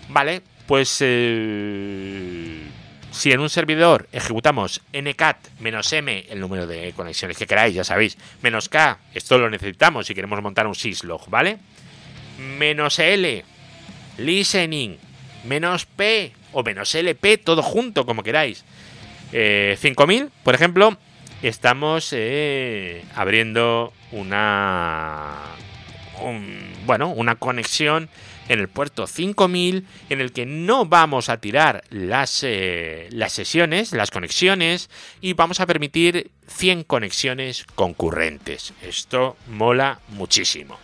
Vale, 0.09 0.41
pues 0.67 0.97
eh, 0.99 2.61
si 3.11 3.31
en 3.31 3.39
un 3.39 3.49
servidor 3.49 4.09
ejecutamos 4.11 4.81
ncat 4.91 5.37
menos 5.59 5.91
m, 5.93 6.25
el 6.29 6.39
número 6.39 6.67
de 6.67 6.93
conexiones 6.93 7.37
que 7.37 7.47
queráis, 7.47 7.75
ya 7.75 7.83
sabéis, 7.83 8.17
menos 8.41 8.67
k, 8.67 8.99
esto 9.13 9.37
lo 9.37 9.49
necesitamos 9.49 10.07
si 10.07 10.15
queremos 10.15 10.41
montar 10.41 10.67
un 10.67 10.75
syslog, 10.75 11.29
¿vale? 11.29 11.57
Menos 12.57 12.99
l, 12.99 13.43
listening, 14.17 14.97
menos 15.45 15.85
p 15.85 16.33
o 16.53 16.63
menos 16.63 16.93
lp, 16.95 17.37
todo 17.43 17.61
junto, 17.61 18.05
como 18.05 18.23
queráis. 18.23 18.63
5000, 19.31 20.23
eh, 20.23 20.29
por 20.43 20.55
ejemplo, 20.55 20.97
estamos 21.41 22.09
eh, 22.13 23.03
abriendo 23.15 23.93
una 24.11 25.33
bueno, 26.85 27.09
una 27.09 27.35
conexión 27.35 28.09
en 28.49 28.59
el 28.59 28.69
puerto 28.69 29.07
5000 29.07 29.85
en 30.09 30.21
el 30.21 30.31
que 30.31 30.45
no 30.45 30.85
vamos 30.85 31.29
a 31.29 31.37
tirar 31.37 31.83
las, 31.89 32.43
eh, 32.43 33.07
las 33.11 33.33
sesiones, 33.33 33.91
las 33.91 34.11
conexiones 34.11 34.89
y 35.21 35.33
vamos 35.33 35.59
a 35.59 35.65
permitir 35.65 36.31
100 36.47 36.83
conexiones 36.83 37.65
concurrentes. 37.75 38.73
Esto 38.81 39.37
mola 39.47 39.99
muchísimo. 40.09 40.79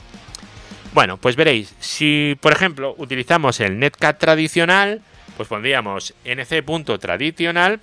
Bueno, 0.94 1.18
pues 1.18 1.36
veréis, 1.36 1.74
si 1.80 2.38
por 2.40 2.52
ejemplo 2.52 2.94
utilizamos 2.98 3.60
el 3.60 3.80
netcat 3.80 4.20
tradicional, 4.20 5.02
pues 5.38 5.50
pondríamos 5.50 6.14
nc.tradicional 6.26 7.80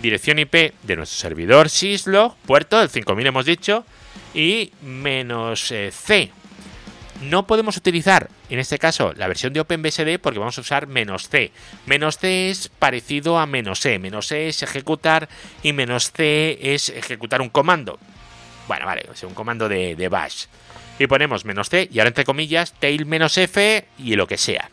dirección 0.00 0.38
IP 0.38 0.74
de 0.82 0.96
nuestro 0.96 1.18
servidor 1.18 1.68
syslog, 1.68 2.36
puerto 2.46 2.78
del 2.78 2.88
5000 2.88 3.26
hemos 3.26 3.46
dicho, 3.46 3.84
y 4.34 4.72
menos 4.82 5.70
eh, 5.70 5.90
C. 5.92 6.30
No 7.22 7.46
podemos 7.46 7.76
utilizar, 7.76 8.28
en 8.50 8.58
este 8.58 8.78
caso, 8.78 9.12
la 9.14 9.28
versión 9.28 9.52
de 9.52 9.60
OpenBSD 9.60 10.18
porque 10.20 10.40
vamos 10.40 10.58
a 10.58 10.60
usar 10.60 10.88
menos 10.88 11.28
C. 11.28 11.52
Menos 11.86 12.18
C 12.18 12.50
es 12.50 12.68
parecido 12.68 13.38
a 13.38 13.46
menos 13.46 13.86
E. 13.86 14.00
Menos 14.00 14.26
C 14.26 14.48
es 14.48 14.62
ejecutar 14.64 15.28
y 15.62 15.72
menos 15.72 16.10
C 16.10 16.58
es 16.60 16.88
ejecutar 16.88 17.40
un 17.40 17.48
comando. 17.48 18.00
Bueno, 18.66 18.86
vale, 18.86 19.06
sea, 19.14 19.28
un 19.28 19.34
comando 19.34 19.68
de, 19.68 19.94
de 19.94 20.08
bash. 20.08 20.46
Y 20.98 21.06
ponemos 21.06 21.44
menos 21.44 21.68
C 21.68 21.88
y 21.92 22.00
ahora 22.00 22.08
entre 22.08 22.24
comillas 22.24 22.74
tail 22.80 23.06
menos 23.06 23.38
F 23.38 23.86
y 23.98 24.16
lo 24.16 24.26
que 24.26 24.36
sea. 24.36 24.68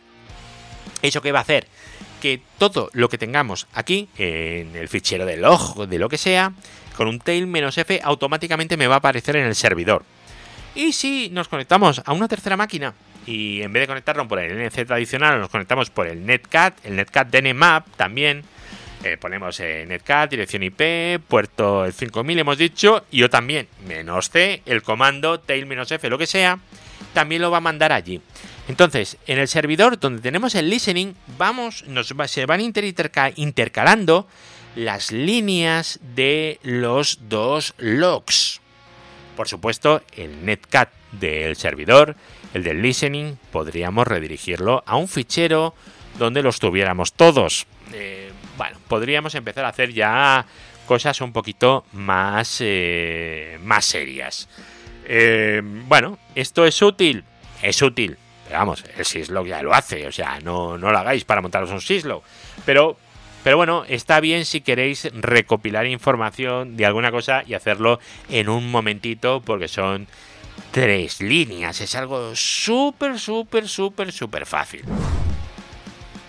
¿Eso 1.02 1.22
qué 1.22 1.30
va 1.30 1.38
a 1.38 1.42
hacer? 1.42 1.68
Que 2.20 2.40
todo 2.58 2.90
lo 2.92 3.08
que 3.08 3.18
tengamos 3.18 3.66
aquí, 3.74 4.08
en 4.16 4.76
el 4.76 4.88
fichero 4.88 5.26
de 5.26 5.36
log, 5.36 5.88
de 5.88 5.98
lo 5.98 6.08
que 6.08 6.18
sea, 6.18 6.52
con 6.96 7.08
un 7.08 7.18
tail-f 7.18 8.00
automáticamente 8.02 8.76
me 8.76 8.86
va 8.86 8.96
a 8.96 8.98
aparecer 8.98 9.36
en 9.36 9.46
el 9.46 9.54
servidor. 9.54 10.04
Y 10.74 10.92
si 10.92 11.30
nos 11.30 11.48
conectamos 11.48 12.02
a 12.04 12.12
una 12.12 12.28
tercera 12.28 12.56
máquina 12.56 12.94
y 13.26 13.62
en 13.62 13.72
vez 13.72 13.82
de 13.82 13.86
conectarnos 13.88 14.26
por 14.26 14.38
el 14.38 14.52
NC 14.52 14.86
tradicional, 14.86 15.40
nos 15.40 15.50
conectamos 15.50 15.90
por 15.90 16.06
el 16.06 16.24
Netcat, 16.24 16.84
el 16.84 16.96
Netcat 16.96 17.28
DNMAP 17.28 17.96
también, 17.96 18.44
eh, 19.02 19.16
ponemos 19.16 19.58
eh, 19.60 19.84
Netcat, 19.88 20.30
dirección 20.30 20.62
IP, 20.62 21.20
puerto 21.26 21.84
el 21.84 21.92
5000 21.92 22.38
hemos 22.38 22.58
dicho, 22.58 23.04
y 23.10 23.18
yo 23.18 23.30
también, 23.30 23.66
menos 23.86 24.30
C, 24.30 24.62
el 24.66 24.82
comando 24.82 25.40
tail-f, 25.40 26.08
lo 26.08 26.18
que 26.18 26.26
sea, 26.26 26.58
también 27.12 27.42
lo 27.42 27.50
va 27.50 27.58
a 27.58 27.62
mandar 27.62 27.92
allí. 27.92 28.20
Entonces, 28.68 29.16
en 29.26 29.38
el 29.38 29.48
servidor 29.48 29.98
donde 29.98 30.22
tenemos 30.22 30.54
el 30.54 30.70
listening, 30.70 31.14
vamos, 31.38 31.84
nos 31.86 32.14
se 32.26 32.46
van 32.46 32.60
intercalando 32.60 34.28
las 34.76 35.10
líneas 35.10 35.98
de 36.14 36.60
los 36.62 37.18
dos 37.28 37.74
logs. 37.78 38.60
por 39.36 39.48
supuesto, 39.48 40.02
el 40.16 40.44
netcat 40.44 40.90
del 41.12 41.56
servidor, 41.56 42.14
el 42.54 42.62
del 42.62 42.82
listening, 42.82 43.36
podríamos 43.50 44.06
redirigirlo 44.06 44.84
a 44.86 44.96
un 44.96 45.08
fichero 45.08 45.74
donde 46.18 46.42
los 46.42 46.58
tuviéramos 46.60 47.14
todos. 47.14 47.66
Eh, 47.92 48.30
bueno, 48.56 48.76
podríamos 48.86 49.34
empezar 49.34 49.64
a 49.64 49.68
hacer 49.68 49.92
ya 49.92 50.44
cosas 50.86 51.20
un 51.20 51.32
poquito 51.32 51.84
más, 51.92 52.58
eh, 52.60 53.58
más 53.62 53.84
serias. 53.84 54.48
Eh, 55.06 55.60
bueno, 55.62 56.18
¿esto 56.34 56.64
es 56.64 56.80
útil? 56.82 57.24
Es 57.62 57.82
útil. 57.82 58.16
Pero 58.46 58.58
vamos, 58.58 58.84
el 58.96 59.04
Syslog 59.04 59.46
ya 59.46 59.62
lo 59.62 59.74
hace. 59.74 60.06
O 60.06 60.12
sea, 60.12 60.40
no, 60.40 60.76
no 60.76 60.90
lo 60.90 60.98
hagáis 60.98 61.24
para 61.24 61.40
montaros 61.40 61.70
un 61.70 61.80
Syslog. 61.80 62.22
Pero, 62.64 62.96
pero 63.44 63.56
bueno, 63.56 63.84
está 63.88 64.20
bien 64.20 64.44
si 64.44 64.60
queréis 64.60 65.08
recopilar 65.12 65.86
información 65.86 66.76
de 66.76 66.86
alguna 66.86 67.10
cosa 67.10 67.44
y 67.46 67.54
hacerlo 67.54 68.00
en 68.28 68.48
un 68.48 68.70
momentito 68.70 69.40
porque 69.40 69.68
son 69.68 70.08
tres 70.70 71.20
líneas. 71.20 71.80
Es 71.80 71.94
algo 71.94 72.34
súper, 72.34 73.18
súper, 73.18 73.68
súper, 73.68 74.12
súper 74.12 74.46
fácil. 74.46 74.84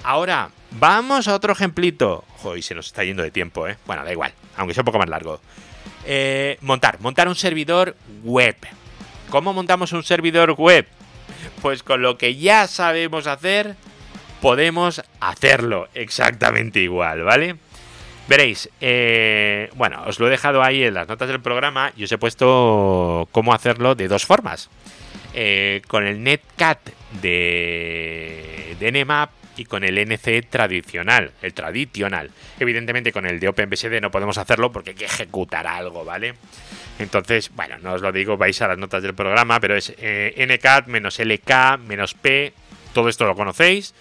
Ahora, 0.03 0.49
vamos 0.71 1.27
a 1.27 1.35
otro 1.35 1.53
ejemplito. 1.53 2.23
Joder, 2.37 2.63
se 2.63 2.75
nos 2.75 2.87
está 2.87 3.03
yendo 3.03 3.23
de 3.23 3.31
tiempo, 3.31 3.67
¿eh? 3.67 3.77
Bueno, 3.85 4.03
da 4.03 4.11
igual, 4.11 4.33
aunque 4.57 4.73
sea 4.73 4.81
un 4.81 4.85
poco 4.85 4.99
más 4.99 5.09
largo. 5.09 5.39
Eh, 6.05 6.57
montar, 6.61 6.99
montar 6.99 7.27
un 7.27 7.35
servidor 7.35 7.95
web. 8.23 8.55
¿Cómo 9.29 9.53
montamos 9.53 9.93
un 9.93 10.03
servidor 10.03 10.51
web? 10.53 10.87
Pues 11.61 11.83
con 11.83 12.01
lo 12.01 12.17
que 12.17 12.35
ya 12.35 12.67
sabemos 12.67 13.27
hacer, 13.27 13.75
podemos 14.41 15.01
hacerlo 15.19 15.87
exactamente 15.93 16.79
igual, 16.79 17.23
¿vale? 17.23 17.55
Veréis, 18.27 18.69
eh, 18.79 19.69
bueno, 19.75 20.03
os 20.05 20.19
lo 20.19 20.27
he 20.27 20.29
dejado 20.29 20.63
ahí 20.63 20.83
en 20.83 20.93
las 20.93 21.07
notas 21.07 21.27
del 21.27 21.41
programa 21.41 21.91
y 21.97 22.03
os 22.03 22.11
he 22.11 22.17
puesto 22.17 23.27
cómo 23.31 23.53
hacerlo 23.53 23.95
de 23.95 24.07
dos 24.07 24.25
formas. 24.25 24.69
Eh, 25.33 25.81
con 25.87 26.05
el 26.05 26.23
netcat 26.23 26.79
de, 27.21 28.75
de 28.79 28.91
Nmap 28.91 29.31
y 29.57 29.65
con 29.65 29.83
el 29.83 29.97
NC 29.97 30.47
tradicional, 30.49 31.31
el 31.41 31.53
tradicional. 31.53 32.31
Evidentemente 32.59 33.11
con 33.11 33.25
el 33.25 33.39
de 33.39 33.49
OpenBSD 33.49 34.01
no 34.01 34.11
podemos 34.11 34.37
hacerlo 34.37 34.71
porque 34.71 34.91
hay 34.91 34.95
que 34.95 35.05
ejecutar 35.05 35.67
algo, 35.67 36.05
¿vale? 36.05 36.35
Entonces, 36.99 37.51
bueno, 37.55 37.77
no 37.79 37.93
os 37.93 38.01
lo 38.01 38.11
digo, 38.11 38.37
vais 38.37 38.61
a 38.61 38.67
las 38.67 38.77
notas 38.77 39.03
del 39.03 39.15
programa, 39.15 39.59
pero 39.59 39.75
es 39.75 39.93
eh, 39.97 40.45
ncat 40.47 40.87
menos 40.87 41.19
lk 41.19 41.79
menos 41.79 42.13
p, 42.13 42.53
todo 42.93 43.09
esto 43.09 43.25
lo 43.25 43.35
conocéis, 43.35 43.93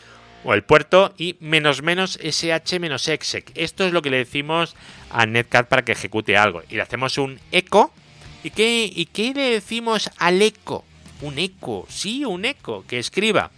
o 0.45 0.55
el 0.55 0.63
puerto, 0.63 1.15
y 1.17 1.37
menos 1.41 1.83
menos 1.83 2.19
sh 2.19 2.79
menos 2.79 3.09
exec. 3.09 3.51
Esto 3.55 3.87
es 3.87 3.93
lo 3.93 4.03
que 4.03 4.11
le 4.11 4.19
decimos 4.19 4.77
a 5.11 5.27
netcat 5.27 5.69
para 5.69 5.85
que 5.85 5.93
ejecute 5.93 6.37
algo. 6.37 6.63
Y 6.69 6.77
le 6.77 6.83
hacemos 6.83 7.19
un 7.19 7.41
eco. 7.53 7.93
¿Y 8.43 8.51
qué, 8.51 8.91
y 8.91 9.05
qué 9.07 9.35
le 9.35 9.51
decimos 9.51 10.11
al 10.17 10.41
eco? 10.41 10.85
Un 11.21 11.39
eco, 11.39 11.87
sí, 11.91 12.25
un 12.25 12.47
eco, 12.47 12.85
que 12.89 12.99
escriba 12.99 13.51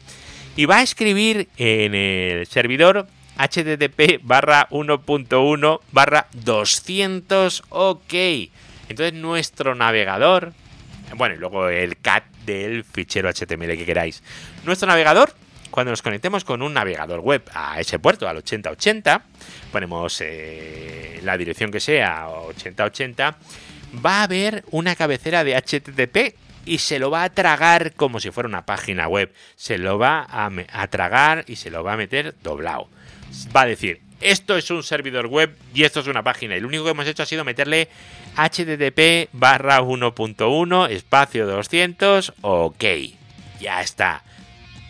y 0.57 0.67
va 0.67 0.79
a 0.79 0.83
escribir 0.83 1.49
en 1.57 1.95
el 1.95 2.47
servidor 2.47 3.07
http 3.39 4.21
barra 4.23 4.69
1.1 4.71 5.81
barra 5.91 6.29
200 6.33 7.65
ok. 7.71 8.15
Entonces 8.89 9.15
nuestro 9.15 9.75
navegador, 9.75 10.53
bueno, 11.17 11.35
y 11.35 11.39
luego 11.39 11.69
el 11.69 11.97
cat 11.99 12.25
del 12.45 12.85
fichero 12.85 13.31
HTML 13.31 13.77
que 13.77 13.87
queráis. 13.87 14.23
Nuestro 14.65 14.87
navegador, 14.87 15.35
cuando 15.71 15.91
nos 15.91 16.03
conectemos 16.03 16.45
con 16.45 16.61
un 16.61 16.75
navegador 16.75 17.21
web 17.21 17.43
a 17.55 17.81
ese 17.81 17.99
puerto, 17.99 18.29
al 18.29 18.37
8080, 18.39 19.25
ponemos 19.71 20.21
eh, 20.21 21.21
la 21.23 21.39
dirección 21.39 21.71
que 21.71 21.81
sea, 21.81 22.29
8080, 22.29 23.37
va 24.05 24.21
a 24.21 24.23
haber 24.25 24.65
una 24.71 24.95
cabecera 24.95 25.45
de 25.45 25.57
HTTP 25.57 26.37
y 26.65 26.79
se 26.79 26.99
lo 26.99 27.11
va 27.11 27.25
a 27.25 27.31
tragar 27.31 27.95
como 27.95 28.21
si 28.21 28.31
fuera 28.31 28.49
una 28.49 28.67
página 28.67 29.09
web. 29.09 29.33
Se 29.57 29.79
lo 29.79 29.99
va 29.99 30.27
a, 30.29 30.87
tragar 30.89 31.45
y 31.49 31.57
se 31.57 31.71
lo 31.71 31.83
va 31.83 31.95
a 31.95 31.97
meter 31.97 32.35
doblado. 32.43 32.89
Va 33.55 33.63
a 33.63 33.67
decir, 33.67 34.01
esto 34.21 34.57
es 34.57 34.71
un 34.71 34.83
servidor 34.83 35.27
web 35.27 35.57
y 35.75 35.85
esto 35.85 36.01
es 36.01 36.07
una 36.07 36.23
página. 36.23 36.57
Y 36.57 36.61
lo 36.61 36.69
único 36.69 36.85
que 36.85 36.91
hemos 36.91 37.07
hecho 37.07 37.23
ha 37.23 37.27
sido 37.27 37.45
meterle 37.45 37.89
http 38.37 39.29
barra 39.33 39.81
1.1 39.81 40.91
espacio 40.91 41.47
200 41.47 42.35
ok. 42.41 42.85
Ya 43.61 43.81
está. 43.81 44.23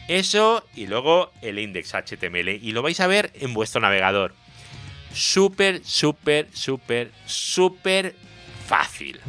Eso 0.08 0.66
y 0.74 0.86
luego 0.86 1.32
el 1.40 1.58
index 1.58 1.94
HTML. 1.94 2.48
Y 2.48 2.72
lo 2.72 2.82
vais 2.82 3.00
a 3.00 3.06
ver 3.06 3.32
en 3.34 3.54
vuestro 3.54 3.80
navegador. 3.80 4.34
Súper, 5.14 5.82
súper, 5.84 6.48
súper, 6.52 7.10
súper 7.26 8.14
fácil. 8.66 9.20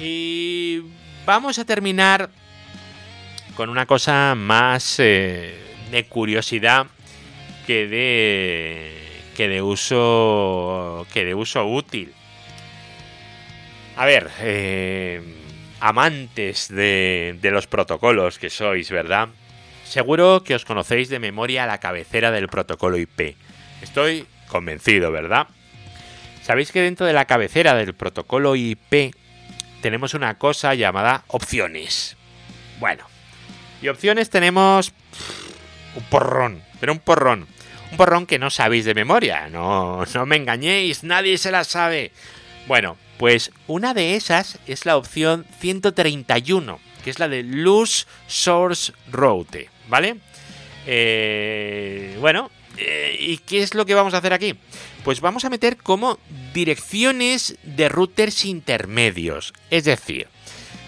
Y 0.00 0.82
vamos 1.26 1.58
a 1.58 1.64
terminar 1.64 2.30
con 3.56 3.68
una 3.68 3.86
cosa 3.86 4.34
más 4.36 5.00
eh, 5.00 5.58
de 5.90 6.06
curiosidad 6.06 6.86
que 7.66 7.88
de 7.88 8.94
que 9.36 9.48
de 9.48 9.62
uso 9.62 11.06
que 11.12 11.24
de 11.24 11.34
uso 11.34 11.66
útil. 11.66 12.12
A 13.96 14.06
ver, 14.06 14.30
eh, 14.40 15.20
amantes 15.80 16.68
de, 16.68 17.36
de 17.40 17.50
los 17.50 17.66
protocolos 17.66 18.38
que 18.38 18.50
sois, 18.50 18.90
¿verdad? 18.90 19.28
Seguro 19.84 20.44
que 20.44 20.54
os 20.54 20.64
conocéis 20.64 21.08
de 21.08 21.18
memoria 21.18 21.66
la 21.66 21.78
cabecera 21.78 22.30
del 22.30 22.48
protocolo 22.48 22.96
IP. 22.96 23.34
Estoy 23.82 24.26
convencido, 24.46 25.10
¿verdad? 25.10 25.48
Sabéis 26.42 26.70
que 26.70 26.82
dentro 26.82 27.06
de 27.06 27.12
la 27.12 27.24
cabecera 27.24 27.74
del 27.74 27.94
protocolo 27.94 28.54
IP 28.54 29.12
tenemos 29.80 30.14
una 30.14 30.38
cosa 30.38 30.74
llamada 30.74 31.24
opciones. 31.28 32.16
Bueno, 32.80 33.04
y 33.82 33.88
opciones 33.88 34.30
tenemos 34.30 34.92
un 35.94 36.02
porrón, 36.04 36.62
pero 36.80 36.92
un 36.92 36.98
porrón. 36.98 37.46
Un 37.90 37.96
porrón 37.96 38.26
que 38.26 38.38
no 38.38 38.50
sabéis 38.50 38.84
de 38.84 38.94
memoria, 38.94 39.48
no, 39.48 40.04
no 40.04 40.26
me 40.26 40.36
engañéis, 40.36 41.04
nadie 41.04 41.38
se 41.38 41.50
la 41.50 41.64
sabe. 41.64 42.12
Bueno, 42.66 42.98
pues 43.18 43.50
una 43.66 43.94
de 43.94 44.14
esas 44.14 44.58
es 44.66 44.84
la 44.84 44.96
opción 44.96 45.46
131, 45.58 46.80
que 47.02 47.10
es 47.10 47.18
la 47.18 47.28
de 47.28 47.42
Loose 47.42 48.06
Source 48.26 48.92
Route, 49.10 49.70
¿vale? 49.88 50.16
Eh, 50.86 52.16
bueno, 52.20 52.50
eh, 52.76 53.16
¿y 53.18 53.38
qué 53.38 53.62
es 53.62 53.74
lo 53.74 53.86
que 53.86 53.94
vamos 53.94 54.14
a 54.14 54.18
hacer 54.18 54.32
aquí? 54.32 54.54
Pues 55.02 55.20
vamos 55.20 55.44
a 55.44 55.50
meter 55.50 55.76
como 55.78 56.18
direcciones 56.58 57.56
de 57.62 57.88
routers 57.88 58.44
intermedios. 58.44 59.52
Es 59.70 59.84
decir, 59.84 60.26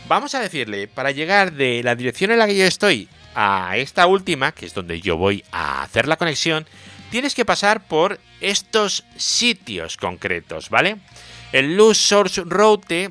vamos 0.08 0.34
a 0.34 0.40
decirle, 0.40 0.88
para 0.88 1.12
llegar 1.12 1.52
de 1.52 1.84
la 1.84 1.94
dirección 1.94 2.32
en 2.32 2.40
la 2.40 2.48
que 2.48 2.56
yo 2.56 2.64
estoy 2.64 3.08
a 3.36 3.76
esta 3.76 4.08
última, 4.08 4.50
que 4.50 4.66
es 4.66 4.74
donde 4.74 5.00
yo 5.00 5.16
voy 5.16 5.44
a 5.52 5.84
hacer 5.84 6.08
la 6.08 6.16
conexión, 6.16 6.66
tienes 7.12 7.36
que 7.36 7.44
pasar 7.44 7.86
por 7.86 8.18
estos 8.40 9.04
sitios 9.16 9.96
concretos, 9.96 10.70
¿vale? 10.70 10.96
El 11.52 11.76
Loose 11.76 12.00
Source 12.00 12.42
Route, 12.44 13.10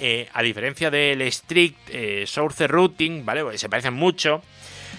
eh, 0.00 0.28
a 0.32 0.42
diferencia 0.42 0.90
del 0.90 1.22
Strict 1.30 1.78
eh, 1.88 2.24
Source 2.26 2.66
Routing, 2.66 3.24
¿vale? 3.24 3.56
se 3.58 3.68
parecen 3.68 3.94
mucho. 3.94 4.42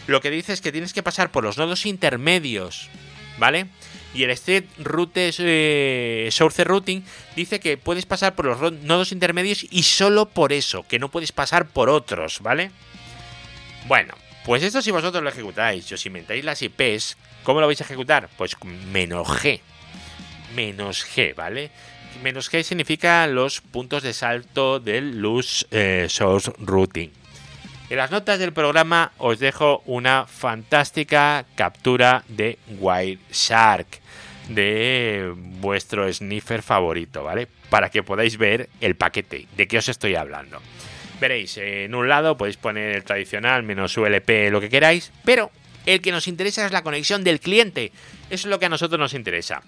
Lo 0.08 0.22
que 0.22 0.30
dice 0.30 0.54
es 0.54 0.62
que 0.62 0.72
tienes 0.72 0.94
que 0.94 1.04
pasar 1.04 1.32
por 1.32 1.44
los 1.44 1.58
nodos 1.58 1.86
intermedios, 1.86 2.90
¿vale? 3.38 3.68
Y 4.14 4.24
el 4.24 4.30
State 4.32 4.68
Route 4.78 5.32
eh, 5.40 6.30
Source 6.32 6.64
Routing 6.64 7.04
dice 7.36 7.60
que 7.60 7.78
puedes 7.78 8.06
pasar 8.06 8.36
por 8.36 8.46
los 8.46 8.72
nodos 8.84 9.12
intermedios 9.12 9.66
y 9.70 9.84
solo 9.84 10.30
por 10.30 10.54
eso, 10.54 10.86
que 10.88 11.00
no 11.00 11.10
puedes 11.10 11.32
pasar 11.32 11.68
por 11.68 11.90
otros, 11.90 12.40
¿vale? 12.42 12.72
Bueno, 13.88 14.14
pues 14.46 14.62
esto 14.62 14.82
si 14.82 14.92
vosotros 14.92 15.24
lo 15.24 15.30
ejecutáis, 15.30 15.92
os 15.92 16.06
inventáis 16.06 16.46
las 16.46 16.62
IPs, 16.62 17.18
¿cómo 17.44 17.60
lo 17.60 17.66
vais 17.66 17.82
a 17.82 17.86
ejecutar? 17.86 18.30
Pues 18.38 18.56
menos 18.92 19.28
G. 19.28 19.62
Menos 20.56 21.06
G, 21.06 21.34
¿vale? 21.34 21.72
Menos 22.22 22.52
G 22.52 22.62
significa 22.62 23.26
los 23.26 23.62
puntos 23.62 24.04
de 24.04 24.14
salto 24.14 24.80
del 24.80 25.18
Loose 25.20 25.66
eh, 25.72 26.06
Source 26.08 26.52
Routing. 26.60 27.12
En 27.90 27.98
las 27.98 28.12
notas 28.12 28.38
del 28.38 28.54
programa 28.54 29.12
os 29.18 29.40
dejo 29.40 29.82
una 29.86 30.26
fantástica 30.28 31.46
captura 31.56 32.24
de 32.28 32.60
Wireshark 32.80 34.03
de 34.50 35.34
vuestro 35.36 36.12
sniffer 36.12 36.62
favorito, 36.62 37.24
¿vale? 37.24 37.48
Para 37.70 37.90
que 37.90 38.04
podáis 38.04 38.38
ver 38.38 38.70
el 38.82 38.96
paquete 38.96 39.48
de 39.56 39.68
qué 39.68 39.78
os 39.78 39.90
estoy 39.90 40.16
hablando. 40.16 40.62
Veréis, 41.20 41.58
en 41.58 41.96
un 41.96 42.10
lado 42.10 42.38
podéis 42.38 42.58
poner 42.58 42.96
el 42.96 43.04
tradicional 43.04 43.64
menos 43.64 43.96
ULP, 43.98 44.50
lo 44.52 44.60
que 44.60 44.70
queráis, 44.70 45.12
pero 45.24 45.52
el 45.86 46.02
que 46.02 46.12
nos 46.12 46.28
interesa 46.28 46.66
es 46.66 46.72
la 46.72 46.82
conexión 46.82 47.24
del 47.24 47.40
cliente. 47.40 47.92
Eso 48.30 48.48
es 48.48 48.52
lo 48.52 48.60
que 48.60 48.66
a 48.66 48.70
nosotros 48.70 49.00
nos 49.00 49.14
interesa. 49.14 49.62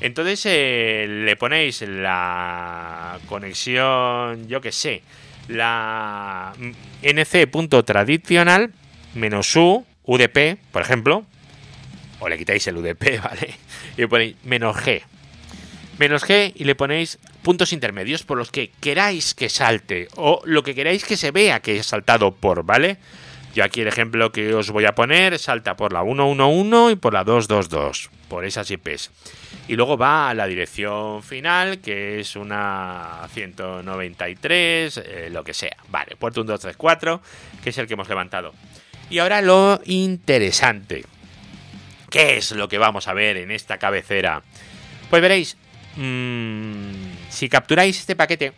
Entonces 0.00 0.42
eh, 0.46 1.06
le 1.08 1.36
ponéis 1.36 1.82
la 1.82 3.18
conexión, 3.26 4.48
yo 4.48 4.60
que 4.60 4.72
sé, 4.72 5.02
la 5.48 6.52
nc.tradicional 7.02 8.72
menos 9.14 9.54
u, 9.56 9.84
UDP, 10.04 10.58
por 10.72 10.82
ejemplo, 10.82 11.26
o 12.22 12.28
le 12.28 12.38
quitáis 12.38 12.66
el 12.68 12.76
UDP, 12.76 13.20
¿vale? 13.22 13.54
Y 13.96 14.00
le 14.00 14.08
ponéis 14.08 14.36
menos 14.44 14.76
G. 14.76 15.02
Menos 15.98 16.24
G 16.24 16.52
y 16.54 16.64
le 16.64 16.74
ponéis 16.74 17.18
puntos 17.42 17.72
intermedios 17.72 18.22
por 18.22 18.38
los 18.38 18.50
que 18.50 18.70
queráis 18.80 19.34
que 19.34 19.48
salte 19.48 20.08
o 20.16 20.40
lo 20.44 20.62
que 20.62 20.74
queráis 20.74 21.04
que 21.04 21.16
se 21.16 21.32
vea 21.32 21.60
que 21.60 21.76
he 21.76 21.82
saltado 21.82 22.32
por, 22.32 22.64
¿vale? 22.64 22.98
Yo 23.54 23.64
aquí 23.64 23.82
el 23.82 23.88
ejemplo 23.88 24.32
que 24.32 24.54
os 24.54 24.70
voy 24.70 24.86
a 24.86 24.94
poner 24.94 25.38
salta 25.38 25.76
por 25.76 25.92
la 25.92 26.02
111 26.02 26.92
y 26.92 26.96
por 26.96 27.12
la 27.12 27.24
222, 27.24 28.08
por 28.28 28.46
esas 28.46 28.70
IPs. 28.70 29.10
Y 29.68 29.76
luego 29.76 29.98
va 29.98 30.30
a 30.30 30.34
la 30.34 30.46
dirección 30.46 31.22
final, 31.22 31.80
que 31.80 32.20
es 32.20 32.34
una 32.34 33.28
193, 33.34 34.96
eh, 34.96 35.28
lo 35.30 35.44
que 35.44 35.52
sea. 35.52 35.76
Vale, 35.88 36.16
puerto 36.16 36.40
1234, 36.40 37.20
que 37.62 37.70
es 37.70 37.78
el 37.78 37.86
que 37.86 37.94
hemos 37.94 38.08
levantado. 38.08 38.54
Y 39.10 39.18
ahora 39.18 39.42
lo 39.42 39.82
interesante. 39.84 41.04
¿Qué 42.12 42.36
es 42.36 42.52
lo 42.52 42.68
que 42.68 42.76
vamos 42.76 43.08
a 43.08 43.14
ver 43.14 43.38
en 43.38 43.50
esta 43.50 43.78
cabecera? 43.78 44.42
Pues 45.08 45.22
veréis, 45.22 45.56
mmm, 45.96 46.92
si 47.30 47.48
capturáis 47.48 47.98
este 47.98 48.14
paquete 48.14 48.52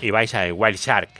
y 0.00 0.10
vais 0.10 0.32
a 0.36 0.54
Wild 0.54 0.78
Shark 0.78 1.10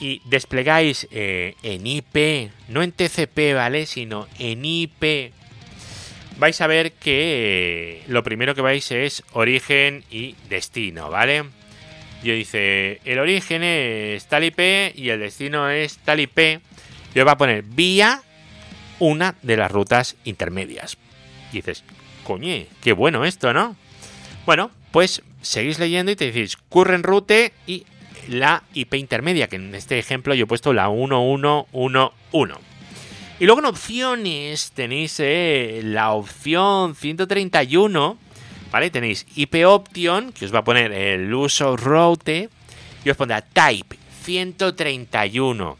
y 0.00 0.20
desplegáis 0.24 1.06
eh, 1.12 1.54
en 1.62 1.86
IP, 1.86 2.50
no 2.66 2.82
en 2.82 2.90
TCP, 2.90 3.54
¿vale? 3.54 3.86
Sino 3.86 4.26
en 4.40 4.64
IP, 4.64 5.32
vais 6.38 6.60
a 6.60 6.66
ver 6.66 6.90
que 6.94 8.00
eh, 8.00 8.02
lo 8.08 8.24
primero 8.24 8.56
que 8.56 8.62
vais 8.62 8.90
es 8.90 9.22
origen 9.32 10.02
y 10.10 10.34
destino, 10.48 11.08
¿vale? 11.08 11.44
Yo 12.24 12.34
dice, 12.34 13.00
el 13.04 13.20
origen 13.20 13.62
es 13.62 14.26
tal 14.26 14.42
IP 14.42 14.58
y 14.96 15.10
el 15.10 15.20
destino 15.20 15.70
es 15.70 15.98
tal 15.98 16.18
IP. 16.18 16.60
Yo 17.14 17.24
va 17.24 17.32
a 17.32 17.38
poner 17.38 17.62
vía 17.62 18.24
una 19.00 19.34
de 19.42 19.56
las 19.56 19.72
rutas 19.72 20.16
intermedias. 20.24 20.96
Y 21.52 21.56
dices, 21.56 21.82
coñe, 22.22 22.68
qué 22.80 22.92
bueno 22.92 23.24
esto, 23.24 23.52
¿no? 23.52 23.74
Bueno, 24.46 24.70
pues 24.92 25.22
seguís 25.42 25.80
leyendo 25.80 26.12
y 26.12 26.16
te 26.16 26.30
decís 26.30 26.56
current 26.68 27.04
route 27.04 27.52
y 27.66 27.84
la 28.28 28.62
IP 28.74 28.94
intermedia, 28.94 29.48
que 29.48 29.56
en 29.56 29.74
este 29.74 29.98
ejemplo 29.98 30.34
yo 30.34 30.44
he 30.44 30.46
puesto 30.46 30.72
la 30.72 30.88
1111. 30.88 32.60
Y 33.40 33.46
luego 33.46 33.60
en 33.60 33.66
opciones 33.66 34.72
tenéis 34.72 35.16
eh, 35.18 35.80
la 35.82 36.12
opción 36.12 36.94
131, 36.94 38.18
¿vale? 38.70 38.90
Tenéis 38.90 39.26
IP 39.34 39.64
option, 39.66 40.32
que 40.32 40.44
os 40.44 40.54
va 40.54 40.58
a 40.58 40.64
poner 40.64 40.92
el 40.92 41.32
uso 41.32 41.76
route, 41.76 42.50
y 43.02 43.10
os 43.10 43.16
pondrá 43.16 43.40
type 43.40 43.96
131. 44.24 45.78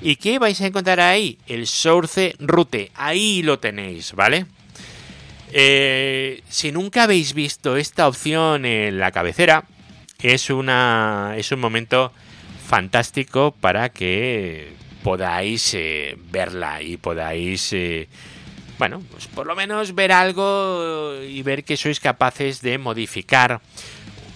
¿Y 0.00 0.16
qué 0.16 0.38
vais 0.38 0.60
a 0.60 0.66
encontrar 0.66 1.00
ahí? 1.00 1.38
El 1.46 1.66
source 1.66 2.34
route, 2.38 2.92
ahí 2.94 3.42
lo 3.42 3.58
tenéis, 3.58 4.12
¿vale? 4.12 4.46
Eh, 5.52 6.42
si 6.48 6.72
nunca 6.72 7.04
habéis 7.04 7.34
visto 7.34 7.76
esta 7.76 8.06
opción 8.06 8.64
en 8.64 8.98
la 8.98 9.10
cabecera, 9.10 9.64
es, 10.22 10.50
una, 10.50 11.34
es 11.36 11.50
un 11.52 11.60
momento 11.60 12.12
fantástico 12.66 13.54
para 13.60 13.88
que 13.88 14.72
podáis 15.02 15.74
eh, 15.74 16.16
verla 16.30 16.82
y 16.82 16.96
podáis, 16.96 17.72
eh, 17.72 18.08
bueno, 18.78 19.02
pues 19.10 19.26
por 19.26 19.46
lo 19.46 19.56
menos 19.56 19.94
ver 19.94 20.12
algo 20.12 21.14
y 21.22 21.42
ver 21.42 21.64
que 21.64 21.76
sois 21.76 21.98
capaces 21.98 22.60
de 22.62 22.78
modificar 22.78 23.60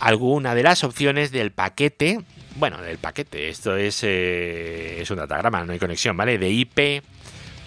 alguna 0.00 0.54
de 0.54 0.62
las 0.62 0.82
opciones 0.82 1.30
del 1.30 1.52
paquete. 1.52 2.20
Bueno, 2.56 2.80
del 2.82 2.98
paquete, 2.98 3.48
esto 3.48 3.76
es, 3.76 4.02
es 4.04 5.10
un 5.10 5.16
datagrama, 5.16 5.64
no 5.64 5.72
hay 5.72 5.78
conexión, 5.78 6.16
¿vale? 6.16 6.38
De 6.38 6.50
IP 6.50 7.02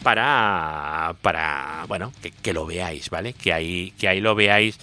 para, 0.03 1.15
para 1.23 1.86
bueno, 1.88 2.13
que, 2.43 2.53
lo 2.53 2.67
veáis, 2.67 3.09
¿vale? 3.09 3.33
Que 3.33 3.51
ahí, 3.51 3.91
que 3.97 4.07
ahí 4.07 4.21
lo 4.21 4.36
veáis. 4.36 4.79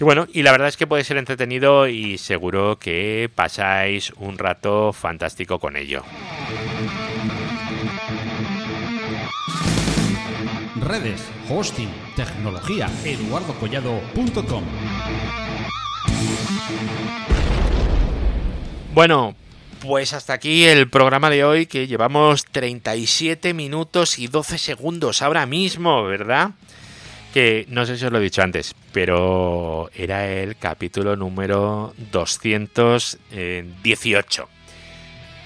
Y 0.00 0.04
bueno, 0.04 0.26
y 0.32 0.42
la 0.42 0.52
verdad 0.52 0.68
es 0.68 0.78
que 0.78 0.86
puede 0.86 1.04
ser 1.04 1.18
entretenido 1.18 1.86
y 1.86 2.16
seguro 2.16 2.78
que 2.78 3.30
pasáis 3.34 4.10
un 4.16 4.38
rato 4.38 4.94
fantástico 4.94 5.58
con 5.58 5.76
ello. 5.76 6.02
Redes, 10.76 11.28
hosting, 11.50 11.90
tecnología, 12.16 12.88
eduardocollado.com. 13.04 14.64
Bueno, 18.98 19.36
pues 19.80 20.12
hasta 20.12 20.32
aquí 20.32 20.64
el 20.64 20.90
programa 20.90 21.30
de 21.30 21.44
hoy 21.44 21.66
que 21.66 21.86
llevamos 21.86 22.44
37 22.46 23.54
minutos 23.54 24.18
y 24.18 24.26
12 24.26 24.58
segundos 24.58 25.22
ahora 25.22 25.46
mismo, 25.46 26.02
¿verdad? 26.02 26.50
Que 27.32 27.64
no 27.68 27.86
sé 27.86 27.96
si 27.96 28.06
os 28.06 28.10
lo 28.10 28.18
he 28.18 28.22
dicho 28.22 28.42
antes, 28.42 28.74
pero 28.90 29.88
era 29.94 30.28
el 30.28 30.56
capítulo 30.56 31.14
número 31.14 31.94
218. 32.10 34.48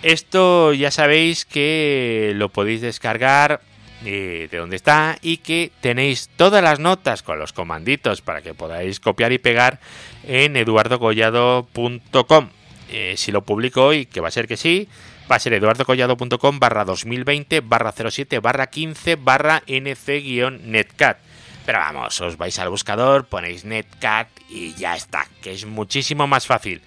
Esto 0.02 0.72
ya 0.72 0.90
sabéis 0.90 1.44
que 1.44 2.32
lo 2.34 2.48
podéis 2.48 2.80
descargar 2.80 3.60
eh, 4.06 4.48
de 4.50 4.56
donde 4.56 4.76
está 4.76 5.18
y 5.20 5.36
que 5.36 5.70
tenéis 5.82 6.30
todas 6.36 6.64
las 6.64 6.78
notas 6.78 7.22
con 7.22 7.38
los 7.38 7.52
comanditos 7.52 8.22
para 8.22 8.40
que 8.40 8.54
podáis 8.54 8.98
copiar 8.98 9.30
y 9.30 9.38
pegar 9.38 9.78
en 10.24 10.56
eduardocollado.com. 10.56 12.48
Eh, 12.92 13.14
si 13.16 13.32
lo 13.32 13.42
publico 13.42 13.86
hoy, 13.86 14.04
que 14.04 14.20
va 14.20 14.28
a 14.28 14.30
ser 14.30 14.46
que 14.46 14.58
sí, 14.58 14.86
va 15.30 15.36
a 15.36 15.38
ser 15.38 15.54
eduardocollado.com 15.54 16.60
barra 16.60 16.84
2020 16.84 17.60
barra 17.60 17.92
07 17.92 18.38
barra 18.40 18.66
15 18.66 19.16
barra 19.16 19.62
nc-netcat. 19.66 21.16
Pero 21.64 21.78
vamos, 21.78 22.20
os 22.20 22.36
vais 22.36 22.58
al 22.58 22.68
buscador, 22.68 23.24
ponéis 23.24 23.64
netcat 23.64 24.28
y 24.50 24.74
ya 24.74 24.94
está, 24.94 25.26
que 25.40 25.52
es 25.52 25.64
muchísimo 25.64 26.26
más 26.26 26.46
fácil. 26.46 26.82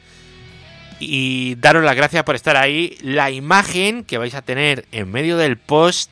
Y 1.00 1.56
daros 1.56 1.84
las 1.84 1.96
gracias 1.96 2.24
por 2.24 2.36
estar 2.36 2.56
ahí. 2.56 2.98
La 3.02 3.32
imagen 3.32 4.04
que 4.04 4.20
vais 4.20 4.36
a 4.36 4.44
tener 4.44 4.86
en 4.92 5.12
medio 5.12 5.38
del 5.38 5.58
post 5.58 6.12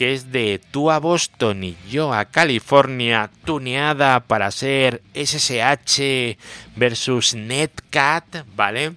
que 0.00 0.14
es 0.14 0.32
de 0.32 0.58
tú 0.70 0.90
a 0.90 0.98
Boston 0.98 1.62
y 1.62 1.76
yo 1.90 2.14
a 2.14 2.24
California, 2.24 3.28
tuneada 3.44 4.20
para 4.20 4.50
ser 4.50 5.02
SSH 5.12 6.38
versus 6.74 7.34
Netcat, 7.34 8.46
¿vale? 8.56 8.94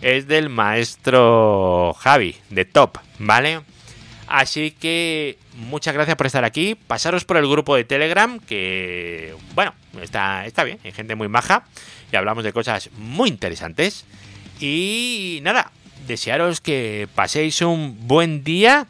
Es 0.00 0.26
del 0.28 0.48
maestro 0.48 1.94
Javi, 1.98 2.36
de 2.48 2.64
Top, 2.64 2.96
¿vale? 3.18 3.60
Así 4.28 4.70
que 4.70 5.36
muchas 5.56 5.92
gracias 5.92 6.16
por 6.16 6.26
estar 6.26 6.46
aquí. 6.46 6.74
Pasaros 6.74 7.26
por 7.26 7.36
el 7.36 7.46
grupo 7.46 7.76
de 7.76 7.84
Telegram, 7.84 8.40
que, 8.40 9.34
bueno, 9.54 9.74
está, 10.00 10.46
está 10.46 10.64
bien, 10.64 10.78
hay 10.84 10.92
gente 10.92 11.16
muy 11.16 11.28
maja 11.28 11.66
y 12.10 12.16
hablamos 12.16 12.44
de 12.44 12.54
cosas 12.54 12.88
muy 12.96 13.28
interesantes. 13.28 14.06
Y 14.58 15.40
nada, 15.42 15.70
desearos 16.06 16.62
que 16.62 17.08
paséis 17.14 17.60
un 17.60 18.08
buen 18.08 18.42
día 18.42 18.86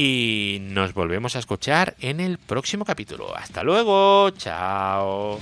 y 0.00 0.58
nos 0.60 0.94
volvemos 0.94 1.34
a 1.34 1.40
escuchar 1.40 1.96
en 1.98 2.20
el 2.20 2.38
próximo 2.38 2.84
capítulo. 2.84 3.36
Hasta 3.36 3.64
luego, 3.64 4.30
chao. 4.30 5.40